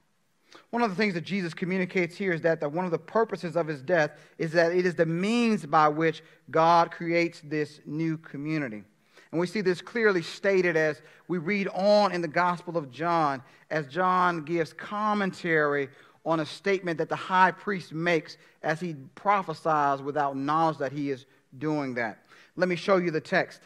One 0.71 0.83
of 0.83 0.91
the 0.91 0.97
things 0.97 1.15
that 1.15 1.25
Jesus 1.25 1.53
communicates 1.53 2.17
here 2.17 2.33
is 2.33 2.43
that 2.43 2.71
one 2.71 2.85
of 2.85 2.91
the 2.91 2.99
purposes 2.99 3.57
of 3.57 3.67
his 3.67 3.83
death 3.83 4.13
is 4.39 4.53
that 4.53 4.73
it 4.73 4.87
is 4.87 4.95
the 4.95 5.07
means 5.07 5.67
by 5.67 5.89
which 5.89 6.23
God 6.51 6.91
creates 6.91 7.41
this 7.43 7.81
new 7.87 8.17
community. 8.19 8.85
And 9.33 9.41
we 9.41 9.49
see 9.49 9.63
this 9.63 9.81
clearly 9.81 10.23
stated 10.23 10.77
as 10.77 11.03
we 11.27 11.39
read 11.39 11.67
on 11.69 12.13
in 12.13 12.21
the 12.21 12.29
Gospel 12.29 12.77
of 12.77 12.93
John, 12.93 13.43
as 13.69 13.89
John 13.89 14.45
gives 14.45 14.73
commentary 14.73 15.89
on 16.25 16.41
a 16.41 16.47
statement 16.47 16.99
that 16.99 17.09
the 17.09 17.17
high 17.17 17.51
priest 17.51 17.93
makes 17.93 18.37
as 18.63 18.81
he 18.81 18.95
prophesies 19.15 20.01
without 20.01 20.37
knowledge 20.37 20.79
that 20.79 20.93
he 20.93 21.11
is 21.11 21.27
doing 21.59 21.95
that. 21.95 22.19
Let 22.57 22.69
me 22.69 22.77
show 22.77 22.97
you 22.97 23.11
the 23.11 23.21
text. 23.21 23.61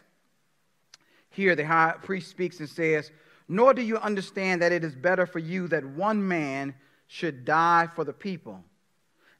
Here, 1.30 1.54
the 1.54 1.66
high 1.66 1.94
priest 2.02 2.30
speaks 2.30 2.58
and 2.58 2.68
says, 2.68 3.12
Nor 3.48 3.74
do 3.74 3.82
you 3.82 3.96
understand 3.98 4.60
that 4.62 4.72
it 4.72 4.84
is 4.84 4.94
better 4.94 5.26
for 5.26 5.38
you 5.38 5.68
that 5.68 5.84
one 5.84 6.26
man 6.26 6.74
should 7.06 7.44
die 7.44 7.88
for 7.94 8.04
the 8.04 8.12
people, 8.12 8.62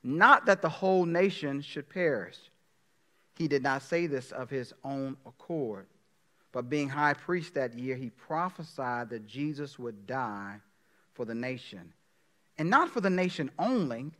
not 0.02 0.46
that 0.46 0.62
the 0.62 0.68
whole 0.68 1.04
nation 1.04 1.61
should 1.61 1.88
perish. 1.88 2.37
He 3.37 3.48
did 3.48 3.62
not 3.62 3.83
say 3.83 4.07
this 4.07 4.33
of 4.33 4.48
his 4.48 4.72
own 4.83 5.16
accord, 5.26 5.87
but 6.52 6.70
being 6.70 6.88
high 6.88 7.14
priest 7.14 7.54
that 7.54 7.74
year, 7.74 7.96
he 7.96 8.11
prophesied 8.11 9.11
that 9.11 9.26
Jesus 9.26 9.78
would 9.78 10.07
die 10.07 10.57
for 11.14 11.24
the 11.24 11.35
nation. 11.35 11.92
And 12.59 12.68
not 12.68 12.90
for 12.90 13.01
the 13.01 13.11
nation 13.11 13.51
only, 13.59 14.11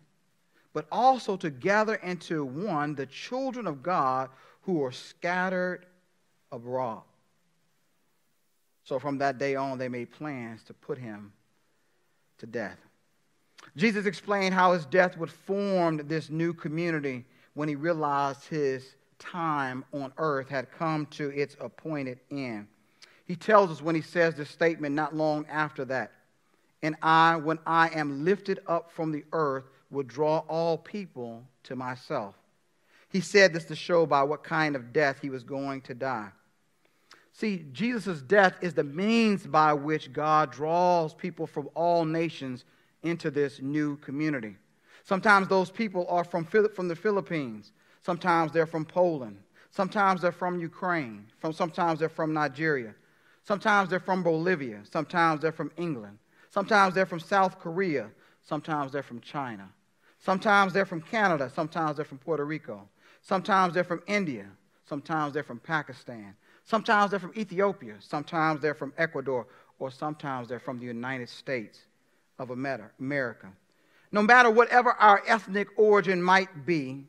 but 0.73 0.87
also 0.93 1.37
to 1.37 1.51
gather 1.51 1.97
into 1.97 2.45
one 2.45 2.95
the 2.95 3.07
children 3.07 3.67
of 3.67 3.83
God 3.83 4.31
who 4.63 4.83
are 4.85 4.93
scattered 4.93 5.87
abroad. 6.53 7.03
So 8.85 8.99
from 8.99 9.19
that 9.19 9.39
day 9.39 9.55
on, 9.55 9.77
they 9.77 9.89
made 9.89 10.13
plans 10.13 10.63
to 10.65 10.75
put 10.75 10.99
him 10.99 11.33
to 12.39 12.47
death. 12.47 12.79
Jesus 13.77 14.07
explained 14.07 14.55
how 14.55 14.73
his 14.73 14.87
death 14.87 15.17
would 15.19 15.31
form 15.31 16.01
this 16.07 16.31
new 16.31 16.55
community 16.55 17.25
when 17.55 17.69
he 17.69 17.75
realized 17.75 18.45
his 18.45 18.95
time 19.19 19.85
on 19.93 20.13
earth 20.17 20.49
had 20.49 20.71
come 20.71 21.07
to 21.07 21.31
its 21.31 21.57
appointed 21.61 22.21
end. 22.31 22.69
He 23.27 23.37
tells 23.37 23.71
us 23.71 23.83
when 23.83 23.95
he 23.95 24.01
says 24.01 24.35
this 24.35 24.49
statement 24.49 24.95
not 24.95 25.15
long 25.15 25.45
after 25.51 25.85
that, 25.87 26.13
and 26.83 26.97
I, 27.03 27.37
when 27.37 27.59
I 27.67 27.89
am 27.89 28.25
lifted 28.25 28.61
up 28.67 28.91
from 28.93 29.13
the 29.13 29.25
earth, 29.33 29.65
will 29.91 30.05
draw 30.05 30.39
all 30.49 30.79
people 30.79 31.45
to 31.65 31.77
myself. 31.77 32.35
He 33.11 33.21
said 33.21 33.53
this 33.53 33.65
to 33.67 33.75
show 33.75 34.07
by 34.07 34.23
what 34.23 34.45
kind 34.45 34.77
of 34.77 34.93
death 34.93 35.19
he 35.21 35.31
was 35.31 35.43
going 35.43 35.81
to 35.83 35.95
die. 35.95 36.29
See, 37.33 37.65
Jesus' 37.73 38.21
death 38.21 38.57
is 38.61 38.75
the 38.75 38.85
means 38.85 39.47
by 39.47 39.73
which 39.73 40.13
God 40.13 40.51
draws 40.53 41.15
people 41.15 41.47
from 41.47 41.69
all 41.75 42.05
nations 42.05 42.65
into 43.03 43.31
this 43.31 43.61
new 43.61 43.97
community. 43.99 44.57
Sometimes 45.05 45.49
those 45.49 45.71
people 45.71 46.07
are 46.11 46.25
from, 46.25 46.45
from 46.45 46.89
the 46.89 46.97
Philippines. 46.97 47.73
Sometimes 48.03 48.53
they're 48.53 48.67
from 48.67 48.85
Poland. 48.85 49.39
Sometimes 49.71 50.21
they're 50.21 50.33
from 50.33 50.59
Ukraine. 50.59 51.27
From, 51.39 51.53
sometimes 51.53 52.01
they're 52.01 52.09
from 52.09 52.35
Nigeria. 52.35 52.95
Sometimes 53.45 53.89
they're 53.89 54.01
from 54.01 54.23
Bolivia. 54.23 54.81
Sometimes 54.91 55.41
they're 55.41 55.53
from 55.53 55.71
England. 55.77 56.19
Sometimes 56.59 56.93
they're 56.93 57.07
from 57.07 57.21
South 57.21 57.61
Korea. 57.61 58.11
Sometimes 58.43 58.91
they're 58.91 59.05
from 59.05 59.21
China. 59.21 59.69
Sometimes 60.19 60.73
they're 60.73 60.85
from 60.85 61.01
Canada. 61.01 61.49
Sometimes 61.55 61.95
they're 61.95 62.05
from 62.05 62.19
Puerto 62.19 62.45
Rico. 62.45 62.89
Sometimes 63.23 63.75
they're 63.75 63.85
from 63.85 64.03
India. 64.09 64.45
Sometimes 64.85 65.33
they're 65.33 65.45
from 65.45 65.61
Pakistan. 65.61 66.35
Sometimes 66.65 67.13
they're 67.13 67.21
from 67.21 67.33
Ethiopia. 67.37 67.95
Sometimes 68.01 68.61
they're 68.61 68.75
from 68.75 68.93
Ecuador. 68.99 69.47
Or 69.79 69.93
sometimes 69.93 70.49
they're 70.49 70.59
from 70.59 70.81
the 70.81 70.85
United 70.87 71.29
States 71.29 71.79
of 72.41 72.51
America. 72.51 73.53
No 74.11 74.23
matter 74.23 74.51
whatever 74.51 74.91
our 74.95 75.23
ethnic 75.29 75.69
origin 75.77 76.21
might 76.21 76.67
be, 76.67 77.07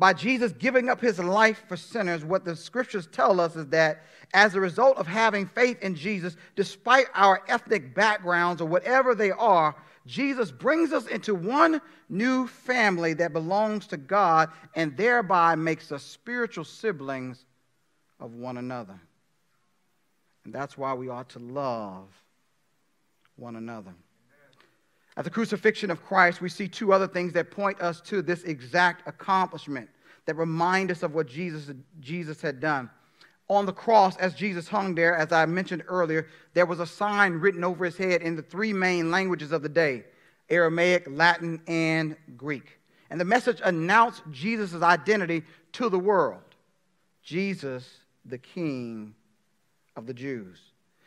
by 0.00 0.14
Jesus 0.14 0.52
giving 0.52 0.88
up 0.88 0.98
his 0.98 1.18
life 1.18 1.62
for 1.68 1.76
sinners, 1.76 2.24
what 2.24 2.42
the 2.42 2.56
scriptures 2.56 3.06
tell 3.12 3.38
us 3.38 3.54
is 3.54 3.66
that 3.66 4.06
as 4.32 4.54
a 4.54 4.60
result 4.60 4.96
of 4.96 5.06
having 5.06 5.46
faith 5.46 5.82
in 5.82 5.94
Jesus, 5.94 6.36
despite 6.56 7.04
our 7.14 7.42
ethnic 7.48 7.94
backgrounds 7.94 8.62
or 8.62 8.64
whatever 8.64 9.14
they 9.14 9.30
are, 9.30 9.76
Jesus 10.06 10.50
brings 10.50 10.94
us 10.94 11.06
into 11.06 11.34
one 11.34 11.82
new 12.08 12.46
family 12.46 13.12
that 13.12 13.34
belongs 13.34 13.86
to 13.88 13.98
God 13.98 14.48
and 14.74 14.96
thereby 14.96 15.54
makes 15.54 15.92
us 15.92 16.02
spiritual 16.02 16.64
siblings 16.64 17.44
of 18.18 18.32
one 18.32 18.56
another. 18.56 18.98
And 20.46 20.54
that's 20.54 20.78
why 20.78 20.94
we 20.94 21.10
ought 21.10 21.28
to 21.30 21.40
love 21.40 22.08
one 23.36 23.54
another. 23.54 23.92
At 25.16 25.24
the 25.24 25.30
crucifixion 25.30 25.90
of 25.90 26.04
Christ, 26.04 26.40
we 26.40 26.48
see 26.48 26.68
two 26.68 26.92
other 26.92 27.08
things 27.08 27.32
that 27.32 27.50
point 27.50 27.80
us 27.80 28.00
to 28.02 28.22
this 28.22 28.44
exact 28.44 29.06
accomplishment, 29.08 29.88
that 30.26 30.36
remind 30.36 30.90
us 30.90 31.02
of 31.02 31.14
what 31.14 31.26
Jesus, 31.26 31.74
Jesus 32.00 32.40
had 32.40 32.60
done. 32.60 32.88
On 33.48 33.66
the 33.66 33.72
cross, 33.72 34.16
as 34.18 34.34
Jesus 34.34 34.68
hung 34.68 34.94
there, 34.94 35.16
as 35.16 35.32
I 35.32 35.44
mentioned 35.46 35.82
earlier, 35.88 36.28
there 36.54 36.66
was 36.66 36.78
a 36.78 36.86
sign 36.86 37.32
written 37.32 37.64
over 37.64 37.84
his 37.84 37.96
head 37.96 38.22
in 38.22 38.36
the 38.36 38.42
three 38.42 38.72
main 38.72 39.10
languages 39.10 39.50
of 39.52 39.62
the 39.62 39.68
day 39.68 40.04
Aramaic, 40.48 41.06
Latin, 41.08 41.60
and 41.66 42.16
Greek. 42.36 42.78
And 43.08 43.20
the 43.20 43.24
message 43.24 43.60
announced 43.64 44.22
Jesus' 44.30 44.82
identity 44.82 45.42
to 45.72 45.88
the 45.88 45.98
world 45.98 46.42
Jesus, 47.22 47.88
the 48.24 48.38
King 48.38 49.14
of 49.96 50.06
the 50.06 50.14
Jews. 50.14 50.60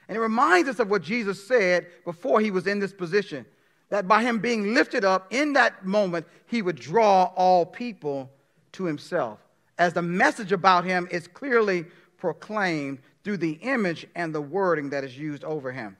And 0.08 0.18
it 0.18 0.22
reminds 0.22 0.68
us 0.68 0.80
of 0.80 0.90
what 0.90 1.02
Jesus 1.02 1.46
said 1.48 1.88
before 2.04 2.42
he 2.42 2.52
was 2.52 2.68
in 2.68 2.80
this 2.80 2.94
position 2.94 3.46
that 3.94 4.08
by 4.08 4.24
him 4.24 4.40
being 4.40 4.74
lifted 4.74 5.06
up 5.06 5.32
in 5.32 5.54
that 5.54 5.86
moment, 5.86 6.26
he 6.48 6.64
would 6.64 6.78
draw 6.78 7.26
all 7.36 7.64
people 7.64 8.28
to 8.72 8.86
himself. 8.86 9.38
As 9.78 9.94
the 9.94 10.02
message 10.02 10.52
about 10.52 10.84
him 10.84 11.08
is 11.12 11.28
clearly 11.28 11.86
proclaimed 12.18 12.98
through 13.24 13.38
the 13.38 13.52
image 13.62 14.08
and 14.16 14.34
the 14.34 14.42
wording 14.42 14.90
that 14.90 15.04
is 15.04 15.16
used 15.16 15.44
over 15.44 15.72
him. 15.72 15.96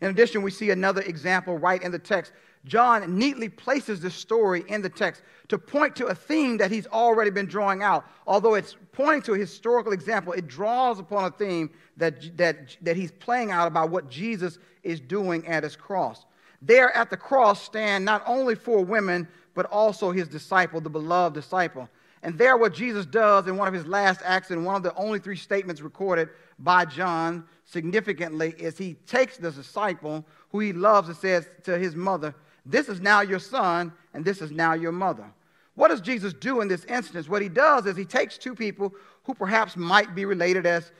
In 0.00 0.10
addition, 0.10 0.42
we 0.42 0.50
see 0.50 0.70
another 0.70 1.02
example 1.02 1.56
right 1.56 1.80
in 1.80 1.92
the 1.92 2.00
text. 2.00 2.32
John 2.64 3.16
neatly 3.16 3.48
places 3.48 4.00
this 4.00 4.16
story 4.16 4.64
in 4.66 4.82
the 4.82 4.90
text 4.90 5.22
to 5.46 5.56
point 5.56 5.94
to 5.96 6.06
a 6.06 6.16
theme 6.16 6.56
that 6.56 6.72
he's 6.72 6.88
already 6.88 7.30
been 7.30 7.46
drawing 7.46 7.80
out. 7.80 8.06
Although 8.26 8.54
it's 8.54 8.74
pointing 8.90 9.22
to 9.22 9.34
a 9.34 9.38
historical 9.38 9.92
example, 9.92 10.32
it 10.32 10.48
draws 10.48 10.98
upon 10.98 11.26
a 11.26 11.30
theme 11.30 11.70
that, 11.96 12.36
that, 12.38 12.76
that 12.82 12.96
he's 12.96 13.12
playing 13.12 13.52
out 13.52 13.68
about 13.68 13.90
what 13.90 14.10
Jesus 14.10 14.58
is 14.82 14.98
doing 14.98 15.46
at 15.46 15.62
his 15.62 15.76
cross. 15.76 16.24
There 16.66 16.94
at 16.96 17.10
the 17.10 17.16
cross 17.16 17.62
stand 17.62 18.04
not 18.04 18.24
only 18.26 18.56
four 18.56 18.84
women, 18.84 19.28
but 19.54 19.66
also 19.66 20.10
his 20.10 20.26
disciple, 20.26 20.80
the 20.80 20.90
beloved 20.90 21.34
disciple. 21.34 21.88
And 22.24 22.36
there, 22.36 22.56
what 22.56 22.74
Jesus 22.74 23.06
does 23.06 23.46
in 23.46 23.56
one 23.56 23.68
of 23.68 23.74
his 23.74 23.86
last 23.86 24.20
acts, 24.24 24.50
and 24.50 24.66
one 24.66 24.74
of 24.74 24.82
the 24.82 24.94
only 24.96 25.20
three 25.20 25.36
statements 25.36 25.80
recorded 25.80 26.28
by 26.58 26.84
John 26.84 27.44
significantly, 27.64 28.52
is 28.58 28.76
he 28.76 28.94
takes 29.06 29.36
the 29.36 29.52
disciple 29.52 30.26
who 30.50 30.58
he 30.58 30.72
loves 30.72 31.08
and 31.08 31.16
says 31.16 31.48
to 31.62 31.78
his 31.78 31.94
mother, 31.94 32.34
This 32.64 32.88
is 32.88 33.00
now 33.00 33.20
your 33.20 33.38
son, 33.38 33.92
and 34.12 34.24
this 34.24 34.42
is 34.42 34.50
now 34.50 34.72
your 34.72 34.92
mother. 34.92 35.30
What 35.76 35.88
does 35.88 36.00
Jesus 36.00 36.32
do 36.32 36.62
in 36.62 36.68
this 36.68 36.84
instance? 36.86 37.28
What 37.28 37.42
he 37.42 37.48
does 37.48 37.86
is 37.86 37.96
he 37.96 38.04
takes 38.04 38.38
two 38.38 38.56
people 38.56 38.92
who 39.22 39.34
perhaps 39.34 39.76
might 39.76 40.16
be 40.16 40.24
related 40.24 40.66
as 40.66 40.90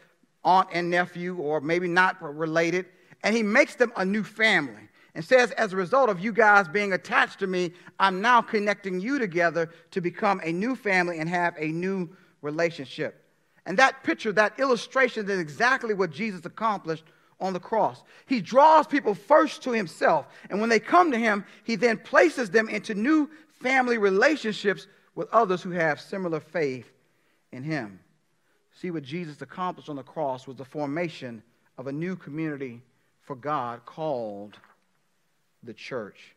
aunt 0.44 0.68
and 0.72 0.88
nephew, 0.90 1.37
or 1.38 1.61
maybe 1.61 1.88
not 1.88 2.22
related, 2.22 2.87
and 3.24 3.35
he 3.35 3.42
makes 3.42 3.74
them 3.74 3.92
a 3.96 4.05
new 4.05 4.22
family 4.22 4.87
and 5.16 5.24
says, 5.24 5.50
as 5.52 5.72
a 5.72 5.76
result 5.76 6.11
of 6.11 6.20
you 6.20 6.31
guys 6.31 6.68
being 6.68 6.92
attached 6.92 7.38
to 7.38 7.46
me, 7.46 7.72
I'm 7.98 8.20
now 8.20 8.42
connecting 8.42 9.00
you 9.00 9.18
together 9.18 9.70
to 9.92 10.02
become 10.02 10.42
a 10.44 10.52
new 10.52 10.76
family 10.76 11.20
and 11.20 11.29
have 11.29 11.55
a 11.57 11.68
new 11.68 12.11
relationship. 12.42 13.24
And 13.64 13.79
that 13.79 14.05
picture, 14.05 14.31
that 14.33 14.61
illustration, 14.61 15.29
is 15.29 15.40
exactly 15.40 15.94
what 15.94 16.11
Jesus 16.11 16.44
accomplished 16.44 17.05
on 17.40 17.55
the 17.55 17.61
cross. 17.61 18.02
He 18.26 18.42
draws 18.42 18.87
people 18.87 19.14
first 19.14 19.62
to 19.62 19.70
himself, 19.70 20.26
and 20.50 20.61
when 20.61 20.68
they 20.68 20.79
come 20.79 21.11
to 21.11 21.18
him, 21.18 21.46
he 21.64 21.76
then 21.76 21.96
places 21.96 22.50
them 22.50 22.68
into 22.68 22.94
new 22.94 23.31
family 23.62 23.96
relationships 23.96 24.87
with 25.14 25.31
others 25.33 25.62
who 25.62 25.70
have 25.70 25.98
similar 25.98 26.40
faith 26.40 26.92
in 27.52 27.62
him. 27.62 28.00
See 28.74 28.90
what 28.90 29.02
Jesus 29.02 29.40
accomplished 29.40 29.88
on 29.88 29.96
the 29.96 30.02
cross 30.02 30.46
was 30.46 30.59
the 30.59 30.64
formation 30.66 31.42
of 31.79 31.87
a 31.87 31.92
new 31.92 32.16
community 32.16 32.83
for 33.22 33.35
God 33.35 33.87
called 33.87 34.59
the 35.66 35.74
church. 35.74 36.35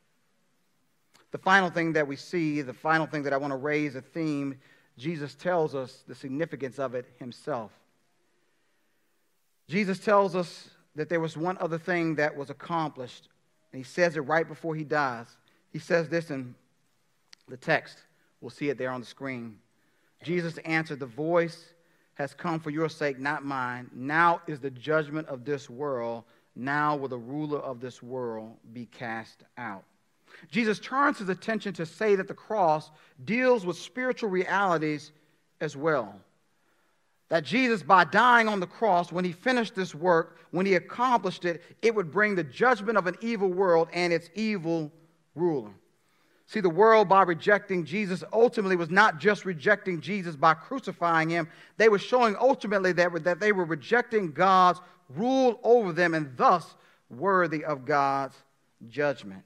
The 1.32 1.38
final 1.38 1.70
thing 1.70 1.94
that 1.94 2.08
we 2.08 2.16
see, 2.16 2.62
the 2.62 2.74
final 2.74 3.06
thing 3.06 3.24
that 3.24 3.34
I 3.34 3.38
want 3.38 3.52
to 3.52 3.58
raise 3.58 3.96
a 3.96 4.02
theme, 4.02 4.60
Jesus 4.98 5.36
tells 5.36 5.76
us 5.76 6.04
the 6.08 6.16
significance 6.16 6.80
of 6.80 6.96
it 6.96 7.06
himself. 7.18 7.72
Jesus 9.68 10.00
tells 10.00 10.36
us 10.36 10.70
that 10.96 11.08
there 11.10 11.20
was 11.20 11.38
one 11.38 11.58
other 11.62 11.78
thing 11.78 12.16
that 12.16 12.36
was 12.36 12.50
accomplished, 12.50 13.30
and 13.72 13.80
he 13.80 13.84
says 13.84 14.18
it 14.18 14.22
right 14.22 14.48
before 14.48 14.76
he 14.76 14.84
dies. 14.84 15.28
He 15.72 15.80
says 15.80 16.10
this 16.10 16.32
in 16.32 16.56
the 17.48 17.58
text. 17.58 18.00
We'll 18.42 18.50
see 18.50 18.70
it 18.70 18.78
there 18.78 18.90
on 18.90 19.00
the 19.00 19.06
screen. 19.06 19.60
Jesus 20.24 20.58
answered, 20.60 21.00
The 21.00 21.06
voice 21.06 21.66
has 22.16 22.34
come 22.34 22.60
for 22.60 22.72
your 22.72 22.90
sake, 22.90 23.20
not 23.20 23.46
mine. 23.46 23.90
Now 23.94 24.42
is 24.48 24.60
the 24.60 24.72
judgment 24.72 25.28
of 25.28 25.46
this 25.46 25.70
world 25.70 26.24
now 26.60 26.96
will 26.96 27.08
the 27.08 27.18
ruler 27.18 27.60
of 27.60 27.80
this 27.80 28.04
world 28.04 28.56
be 28.74 28.86
cast 28.86 29.44
out. 29.58 29.84
Jesus 30.52 30.80
turns 30.80 31.20
his 31.20 31.30
attention 31.30 31.74
to 31.74 31.86
say 31.86 32.16
that 32.16 32.28
the 32.28 32.34
cross 32.34 32.92
deals 33.26 33.66
with 33.66 33.78
spiritual 33.78 34.30
realities 34.30 35.12
as 35.62 35.76
well. 35.76 36.16
That 37.30 37.44
Jesus, 37.44 37.84
by 37.84 38.06
dying 38.06 38.48
on 38.48 38.60
the 38.60 38.68
cross, 38.68 39.12
when 39.12 39.26
he 39.26 39.32
finished 39.32 39.76
this 39.76 39.94
work, 39.94 40.38
when 40.52 40.66
he 40.66 40.76
accomplished 40.76 41.46
it, 41.46 41.62
it 41.82 41.94
would 41.94 42.12
bring 42.12 42.36
the 42.36 42.44
judgment 42.44 42.98
of 42.98 43.06
an 43.08 43.16
evil 43.22 43.50
world 43.50 43.88
and 43.94 44.12
its 44.12 44.30
evil 44.34 44.92
ruler. 45.36 45.72
See, 46.48 46.62
the 46.62 46.70
world, 46.70 47.08
by 47.08 47.22
rejecting 47.22 47.86
Jesus, 47.86 48.24
ultimately 48.34 48.76
was 48.76 48.90
not 48.90 49.20
just 49.20 49.46
rejecting 49.46 50.02
Jesus 50.02 50.36
by 50.36 50.56
crucifying 50.56 51.30
him. 51.30 51.48
They 51.78 51.90
were 51.90 52.00
showing 52.00 52.36
ultimately 52.40 52.92
that, 52.94 53.24
that 53.24 53.40
they 53.40 53.52
were 53.52 53.66
rejecting 53.66 54.32
God's 54.32 54.82
rule 55.10 55.60
over 55.64 55.92
them 55.92 56.14
and 56.14 56.36
thus 56.38 56.76
worthy 57.10 57.64
of 57.66 57.86
God's 57.86 58.36
judgment. 58.88 59.44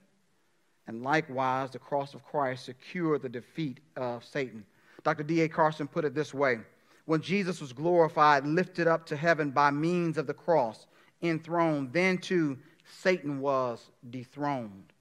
And 0.87 1.01
likewise, 1.01 1.71
the 1.71 1.79
cross 1.79 2.13
of 2.13 2.25
Christ 2.25 2.65
secured 2.65 3.21
the 3.21 3.29
defeat 3.29 3.79
of 3.95 4.23
Satan. 4.23 4.65
Dr. 5.03 5.23
D.A. 5.23 5.47
Carson 5.49 5.87
put 5.87 6.05
it 6.05 6.13
this 6.13 6.33
way 6.33 6.59
When 7.05 7.21
Jesus 7.21 7.61
was 7.61 7.73
glorified, 7.73 8.45
lifted 8.45 8.87
up 8.87 9.05
to 9.07 9.15
heaven 9.15 9.51
by 9.51 9.71
means 9.71 10.17
of 10.17 10.27
the 10.27 10.33
cross, 10.33 10.87
enthroned, 11.21 11.93
then 11.93 12.17
too 12.17 12.57
Satan 12.99 13.39
was 13.39 13.89
dethroned. 14.09 14.91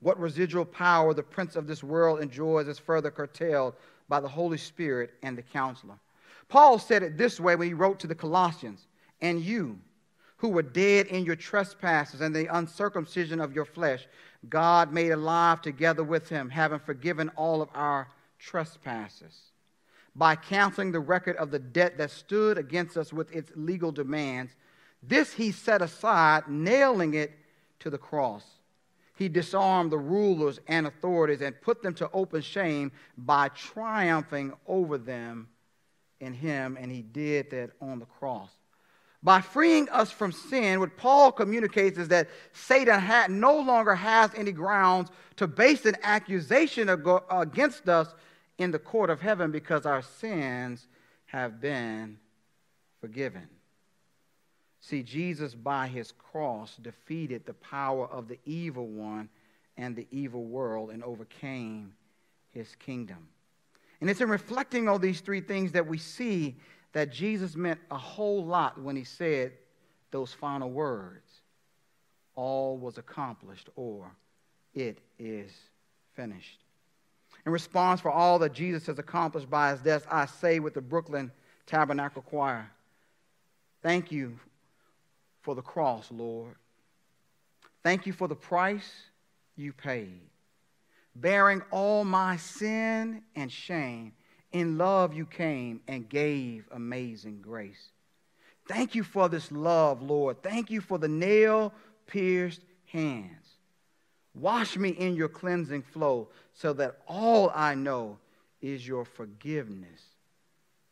What 0.00 0.18
residual 0.18 0.64
power 0.64 1.14
the 1.14 1.22
prince 1.22 1.56
of 1.56 1.66
this 1.66 1.82
world 1.82 2.20
enjoys 2.20 2.68
is 2.68 2.78
further 2.78 3.10
curtailed 3.10 3.74
by 4.08 4.20
the 4.20 4.28
Holy 4.28 4.58
Spirit 4.58 5.14
and 5.22 5.36
the 5.36 5.42
counselor. 5.42 5.98
Paul 6.48 6.78
said 6.78 7.02
it 7.02 7.16
this 7.18 7.40
way 7.40 7.56
when 7.56 7.68
he 7.68 7.74
wrote 7.74 7.98
to 8.00 8.06
the 8.06 8.14
Colossians 8.14 8.86
And 9.20 9.40
you, 9.40 9.78
who 10.38 10.48
were 10.48 10.62
dead 10.62 11.06
in 11.06 11.24
your 11.24 11.36
trespasses 11.36 12.20
and 12.20 12.34
the 12.34 12.54
uncircumcision 12.54 13.40
of 13.40 13.54
your 13.54 13.64
flesh, 13.64 14.06
God 14.48 14.92
made 14.92 15.10
alive 15.10 15.62
together 15.62 16.04
with 16.04 16.28
him, 16.28 16.50
having 16.50 16.78
forgiven 16.78 17.30
all 17.36 17.62
of 17.62 17.68
our 17.74 18.08
trespasses. 18.38 19.52
By 20.14 20.34
canceling 20.34 20.92
the 20.92 21.00
record 21.00 21.36
of 21.36 21.50
the 21.50 21.58
debt 21.58 21.98
that 21.98 22.10
stood 22.10 22.58
against 22.58 22.96
us 22.96 23.12
with 23.12 23.34
its 23.34 23.50
legal 23.54 23.92
demands, 23.92 24.52
this 25.02 25.32
he 25.32 25.52
set 25.52 25.82
aside, 25.82 26.48
nailing 26.48 27.14
it 27.14 27.32
to 27.80 27.90
the 27.90 27.98
cross. 27.98 28.44
He 29.16 29.28
disarmed 29.28 29.90
the 29.90 29.98
rulers 29.98 30.60
and 30.68 30.86
authorities 30.86 31.40
and 31.40 31.60
put 31.60 31.82
them 31.82 31.94
to 31.94 32.10
open 32.12 32.42
shame 32.42 32.92
by 33.16 33.48
triumphing 33.48 34.52
over 34.66 34.98
them 34.98 35.48
in 36.20 36.34
him, 36.34 36.76
and 36.78 36.90
he 36.90 37.02
did 37.02 37.50
that 37.50 37.70
on 37.80 37.98
the 37.98 38.06
cross. 38.06 38.50
By 39.26 39.40
freeing 39.40 39.88
us 39.88 40.12
from 40.12 40.30
sin, 40.30 40.78
what 40.78 40.96
Paul 40.96 41.32
communicates 41.32 41.98
is 41.98 42.06
that 42.08 42.28
Satan 42.52 43.40
no 43.40 43.58
longer 43.58 43.96
has 43.96 44.30
any 44.36 44.52
grounds 44.52 45.10
to 45.34 45.48
base 45.48 45.84
an 45.84 45.96
accusation 46.04 46.88
against 46.88 47.88
us 47.88 48.14
in 48.58 48.70
the 48.70 48.78
court 48.78 49.10
of 49.10 49.20
heaven 49.20 49.50
because 49.50 49.84
our 49.84 50.00
sins 50.00 50.86
have 51.24 51.60
been 51.60 52.18
forgiven. 53.00 53.48
See, 54.78 55.02
Jesus, 55.02 55.56
by 55.56 55.88
his 55.88 56.12
cross, 56.12 56.76
defeated 56.76 57.46
the 57.46 57.54
power 57.54 58.06
of 58.06 58.28
the 58.28 58.38
evil 58.44 58.86
one 58.86 59.28
and 59.76 59.96
the 59.96 60.06
evil 60.12 60.44
world 60.44 60.90
and 60.90 61.02
overcame 61.02 61.94
his 62.52 62.76
kingdom. 62.76 63.26
And 64.00 64.08
it's 64.08 64.20
in 64.20 64.28
reflecting 64.28 64.88
on 64.88 65.00
these 65.00 65.20
three 65.20 65.40
things 65.40 65.72
that 65.72 65.88
we 65.88 65.98
see 65.98 66.54
that 66.96 67.12
Jesus 67.12 67.56
meant 67.56 67.78
a 67.90 67.98
whole 67.98 68.42
lot 68.42 68.80
when 68.80 68.96
he 68.96 69.04
said 69.04 69.52
those 70.12 70.32
final 70.32 70.70
words 70.70 71.28
All 72.34 72.78
was 72.78 72.96
accomplished, 72.96 73.68
or 73.76 74.10
it 74.72 75.02
is 75.18 75.52
finished. 76.14 76.64
In 77.44 77.52
response 77.52 78.00
for 78.00 78.10
all 78.10 78.38
that 78.38 78.54
Jesus 78.54 78.86
has 78.86 78.98
accomplished 78.98 79.50
by 79.50 79.72
his 79.72 79.80
death, 79.80 80.06
I 80.10 80.24
say 80.24 80.58
with 80.58 80.72
the 80.72 80.80
Brooklyn 80.80 81.30
Tabernacle 81.66 82.22
Choir, 82.22 82.70
Thank 83.82 84.10
you 84.10 84.38
for 85.42 85.54
the 85.54 85.60
cross, 85.60 86.10
Lord. 86.10 86.54
Thank 87.82 88.06
you 88.06 88.14
for 88.14 88.26
the 88.26 88.34
price 88.34 88.90
you 89.54 89.74
paid, 89.74 90.22
bearing 91.14 91.60
all 91.70 92.04
my 92.04 92.38
sin 92.38 93.22
and 93.34 93.52
shame 93.52 94.12
in 94.56 94.78
love, 94.78 95.14
you 95.14 95.26
came 95.26 95.80
and 95.86 96.08
gave 96.08 96.68
amazing 96.70 97.40
grace. 97.42 97.90
Thank 98.68 98.94
you 98.94 99.04
for 99.04 99.28
this 99.28 99.52
love, 99.52 100.02
Lord. 100.02 100.42
Thank 100.42 100.70
you 100.70 100.80
for 100.80 100.98
the 100.98 101.08
nail 101.08 101.72
pierced 102.06 102.62
hands. 102.86 103.46
Wash 104.34 104.76
me 104.76 104.90
in 104.90 105.14
your 105.14 105.28
cleansing 105.28 105.82
flow 105.82 106.28
so 106.54 106.72
that 106.74 106.98
all 107.06 107.50
I 107.54 107.74
know 107.74 108.18
is 108.60 108.86
your 108.86 109.04
forgiveness 109.04 110.00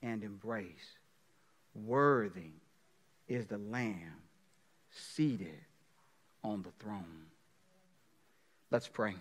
and 0.02 0.22
embrace. 0.22 0.98
Worthy 1.74 2.52
is 3.28 3.46
the 3.46 3.58
Lamb 3.58 4.22
seated 4.90 5.60
on 6.42 6.62
the 6.62 6.70
throne. 6.78 7.26
Let's 8.70 8.88
pray. 8.88 9.14